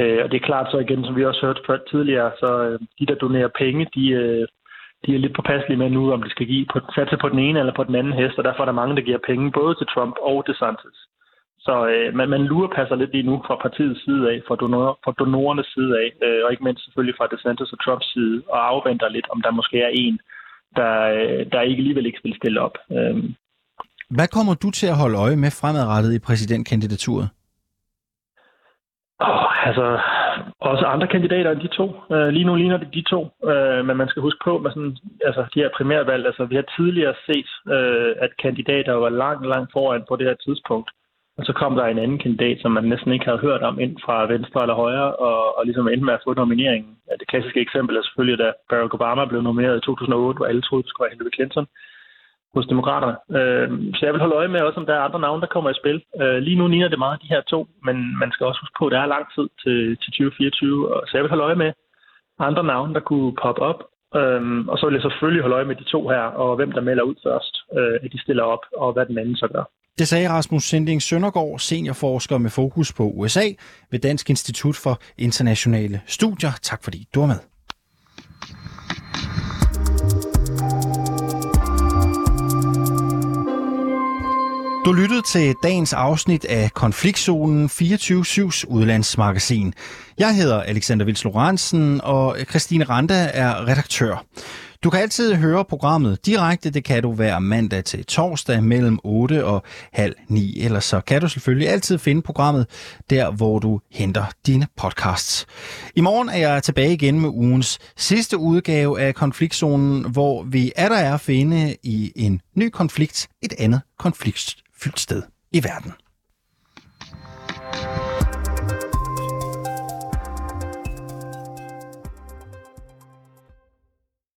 Øh, 0.00 0.20
og 0.24 0.30
det 0.30 0.36
er 0.36 0.48
klart 0.50 0.70
så 0.70 0.78
igen, 0.78 1.04
som 1.04 1.16
vi 1.16 1.24
også 1.24 1.46
hørt 1.46 1.60
før 1.66 1.78
tidligere, 1.90 2.30
så 2.38 2.50
øh, 2.66 2.78
de, 2.98 3.06
der 3.06 3.14
donerer 3.14 3.48
penge, 3.58 3.86
de, 3.94 4.08
øh, 4.08 4.46
de 5.06 5.14
er 5.14 5.18
lidt 5.18 5.36
påpasselige 5.36 5.78
med 5.78 5.90
nu, 5.90 6.12
om 6.12 6.22
de 6.22 6.30
skal 6.30 6.46
give 6.46 6.66
på, 6.72 6.80
satse 6.94 7.16
på 7.20 7.28
den 7.28 7.38
ene 7.38 7.58
eller 7.58 7.74
på 7.76 7.84
den 7.84 7.94
anden 7.94 8.12
hest, 8.12 8.38
og 8.38 8.44
derfor 8.44 8.60
er 8.62 8.64
der 8.64 8.80
mange, 8.80 8.96
der 8.96 9.02
giver 9.02 9.26
penge 9.26 9.52
både 9.52 9.74
til 9.74 9.86
Trump 9.86 10.14
og 10.22 10.44
DeSantis. 10.46 10.98
Så 11.66 11.74
øh, 11.92 12.14
man, 12.14 12.28
man 12.28 12.70
passer 12.76 12.96
lidt 12.96 13.12
lige 13.12 13.28
nu 13.30 13.42
fra 13.46 13.56
partiets 13.64 14.04
side 14.04 14.22
af, 14.32 14.42
fra, 14.48 14.56
donor, 14.56 14.98
fra 15.04 15.12
donorernes 15.18 15.66
side 15.74 15.92
af, 16.02 16.08
øh, 16.26 16.40
og 16.44 16.50
ikke 16.50 16.64
mindst 16.64 16.84
selvfølgelig 16.84 17.16
fra 17.18 17.28
DeSantis 17.30 17.72
og 17.72 17.84
Trumps 17.84 18.12
side, 18.12 18.42
og 18.48 18.68
afventer 18.72 19.08
lidt, 19.08 19.26
om 19.30 19.42
der 19.42 19.50
måske 19.50 19.78
er 19.88 19.92
en, 20.04 20.20
der, 20.76 20.92
øh, 21.16 21.40
der 21.52 21.60
ikke 21.60 21.80
alligevel 21.80 22.06
ikke 22.06 22.20
vil 22.24 22.36
stille 22.40 22.60
op. 22.60 22.76
Øh. 22.96 23.16
Hvad 24.16 24.28
kommer 24.36 24.54
du 24.54 24.70
til 24.70 24.86
at 24.86 24.98
holde 25.02 25.18
øje 25.18 25.36
med 25.36 25.50
fremadrettet 25.60 26.12
i 26.14 26.24
præsidentkandidaturet? 26.26 27.28
Oh, 29.28 29.66
altså, 29.68 29.86
også 30.60 30.84
andre 30.84 31.06
kandidater 31.06 31.50
end 31.50 31.60
de 31.60 31.76
to. 31.78 31.86
Uh, 32.14 32.28
lige 32.28 32.44
nu 32.44 32.54
ligner 32.54 32.76
det 32.76 32.94
de 32.94 33.02
to, 33.02 33.20
uh, 33.50 33.80
men 33.86 33.96
man 33.96 34.08
skal 34.08 34.22
huske 34.22 34.40
på, 34.44 34.58
med 34.58 34.70
sådan, 34.70 34.96
altså, 35.28 35.42
de 35.54 35.60
her 35.62 35.70
primærvalg, 35.76 36.26
altså 36.26 36.44
vi 36.44 36.54
har 36.54 36.66
tidligere 36.76 37.14
set, 37.26 37.50
uh, 37.74 38.12
at 38.24 38.30
kandidater 38.42 38.92
var 38.92 39.08
langt, 39.08 39.46
langt 39.46 39.72
foran 39.72 40.02
på 40.08 40.16
det 40.16 40.26
her 40.26 40.34
tidspunkt. 40.46 40.90
Og 41.40 41.46
så 41.46 41.52
kom 41.52 41.76
der 41.76 41.84
en 41.84 41.98
anden 42.04 42.18
kandidat, 42.18 42.58
som 42.60 42.72
man 42.72 42.84
næsten 42.84 43.12
ikke 43.12 43.24
havde 43.28 43.44
hørt 43.46 43.62
om 43.62 43.80
ind 43.84 43.94
fra 44.04 44.16
venstre 44.34 44.62
eller 44.62 44.74
højre, 44.84 45.10
og, 45.26 45.58
og 45.58 45.62
ligesom 45.64 45.88
endte 45.88 46.06
med 46.06 46.14
at 46.14 46.24
få 46.24 46.34
nomineringen. 46.34 46.92
Det 47.20 47.28
klassiske 47.28 47.60
eksempel 47.60 47.96
er 47.96 48.02
selvfølgelig, 48.02 48.38
da 48.38 48.48
Barack 48.70 48.94
Obama 48.94 49.24
blev 49.24 49.42
nomineret 49.42 49.76
i 49.76 49.86
2008, 49.86 50.36
hvor 50.36 50.46
alle 50.46 50.62
troede, 50.62 50.82
det 50.82 50.90
skulle 50.90 51.04
være 51.04 51.14
Hillary 51.14 51.34
Clinton 51.36 51.66
hos 52.54 52.66
demokraterne. 52.72 53.16
Øh, 53.38 53.68
så 53.96 54.00
jeg 54.06 54.12
vil 54.12 54.22
holde 54.24 54.38
øje 54.40 54.52
med 54.54 54.60
også, 54.60 54.80
om 54.80 54.86
der 54.86 54.94
er 54.94 55.06
andre 55.06 55.20
navne, 55.20 55.40
der 55.40 55.54
kommer 55.54 55.70
i 55.70 55.80
spil. 55.82 55.98
Øh, 56.20 56.38
lige 56.46 56.58
nu 56.58 56.66
ligner 56.68 56.88
det 56.88 56.98
meget 56.98 57.22
de 57.22 57.32
her 57.34 57.42
to, 57.52 57.60
men 57.86 57.96
man 58.22 58.30
skal 58.32 58.46
også 58.46 58.60
huske 58.62 58.78
på, 58.78 58.86
at 58.86 58.92
der 58.92 59.00
er 59.00 59.14
lang 59.14 59.26
tid 59.34 59.46
til, 59.62 59.78
til 60.02 60.10
2024. 60.12 60.94
og, 60.94 61.00
Så 61.06 61.12
jeg 61.16 61.22
vil 61.22 61.32
holde 61.32 61.48
øje 61.48 61.62
med 61.64 61.72
andre 62.38 62.64
navne, 62.64 62.94
der 62.94 63.08
kunne 63.08 63.34
poppe 63.42 63.62
op. 63.70 63.80
Øh, 64.18 64.42
og 64.70 64.78
så 64.78 64.82
vil 64.86 64.96
jeg 64.96 65.02
selvfølgelig 65.02 65.42
holde 65.42 65.56
øje 65.58 65.70
med 65.70 65.76
de 65.76 65.90
to 65.94 66.08
her, 66.08 66.24
og 66.42 66.56
hvem 66.56 66.72
der 66.72 66.88
melder 66.88 67.04
ud 67.10 67.16
først, 67.26 67.54
øh, 67.78 67.96
at 68.02 68.12
de 68.12 68.22
stiller 68.24 68.44
op, 68.54 68.64
og 68.76 68.92
hvad 68.92 69.06
den 69.06 69.18
anden 69.18 69.36
så 69.36 69.48
gør. 69.54 69.64
Det 70.00 70.08
sagde 70.08 70.28
Rasmus 70.28 70.64
Sending 70.64 71.02
Søndergaard, 71.02 71.58
seniorforsker 71.58 72.38
med 72.38 72.50
fokus 72.50 72.92
på 72.92 73.10
USA 73.10 73.48
ved 73.90 73.98
Dansk 73.98 74.30
Institut 74.30 74.76
for 74.76 75.00
Internationale 75.18 76.00
Studier. 76.06 76.52
Tak 76.62 76.84
fordi 76.84 77.08
du 77.14 77.20
var 77.20 77.26
med. 77.26 77.36
Du 84.84 84.92
lyttede 84.92 85.22
til 85.22 85.54
dagens 85.62 85.92
afsnit 85.92 86.44
af 86.44 86.70
Konfliktzonen 86.74 87.66
24-7's 87.66 88.64
udlandsmagasin. 88.68 89.74
Jeg 90.18 90.36
hedder 90.36 90.62
Alexander 90.62 91.04
Vils 91.04 91.24
Lorentzen, 91.24 92.00
og 92.00 92.36
Christine 92.50 92.84
Randa 92.84 93.30
er 93.34 93.66
redaktør. 93.68 94.24
Du 94.84 94.90
kan 94.90 95.00
altid 95.00 95.34
høre 95.34 95.64
programmet 95.64 96.26
direkte. 96.26 96.70
Det 96.70 96.84
kan 96.84 97.02
du 97.02 97.12
hver 97.12 97.38
mandag 97.38 97.84
til 97.84 98.04
torsdag 98.04 98.64
mellem 98.64 98.98
8 99.04 99.44
og 99.44 99.62
halv 99.92 100.14
9. 100.28 100.60
Ellers 100.60 100.84
så 100.84 101.00
kan 101.00 101.20
du 101.20 101.28
selvfølgelig 101.28 101.68
altid 101.68 101.98
finde 101.98 102.22
programmet 102.22 102.66
der, 103.10 103.30
hvor 103.30 103.58
du 103.58 103.80
henter 103.90 104.24
dine 104.46 104.66
podcasts. 104.76 105.46
I 105.96 106.00
morgen 106.00 106.28
er 106.28 106.36
jeg 106.36 106.62
tilbage 106.62 106.92
igen 106.92 107.20
med 107.20 107.28
ugens 107.28 107.78
sidste 107.96 108.38
udgave 108.38 109.00
af 109.00 109.14
Konfliktzonen, 109.14 110.10
hvor 110.10 110.42
vi 110.42 110.72
er 110.76 110.88
der 110.88 110.96
er 110.96 111.14
at 111.14 111.20
finde 111.20 111.76
i 111.82 112.12
en 112.16 112.40
ny 112.54 112.68
konflikt 112.68 113.28
et 113.42 113.54
andet 113.58 113.80
konfliktfyldt 113.98 115.00
sted 115.00 115.22
i 115.52 115.64
verden. 115.64 115.92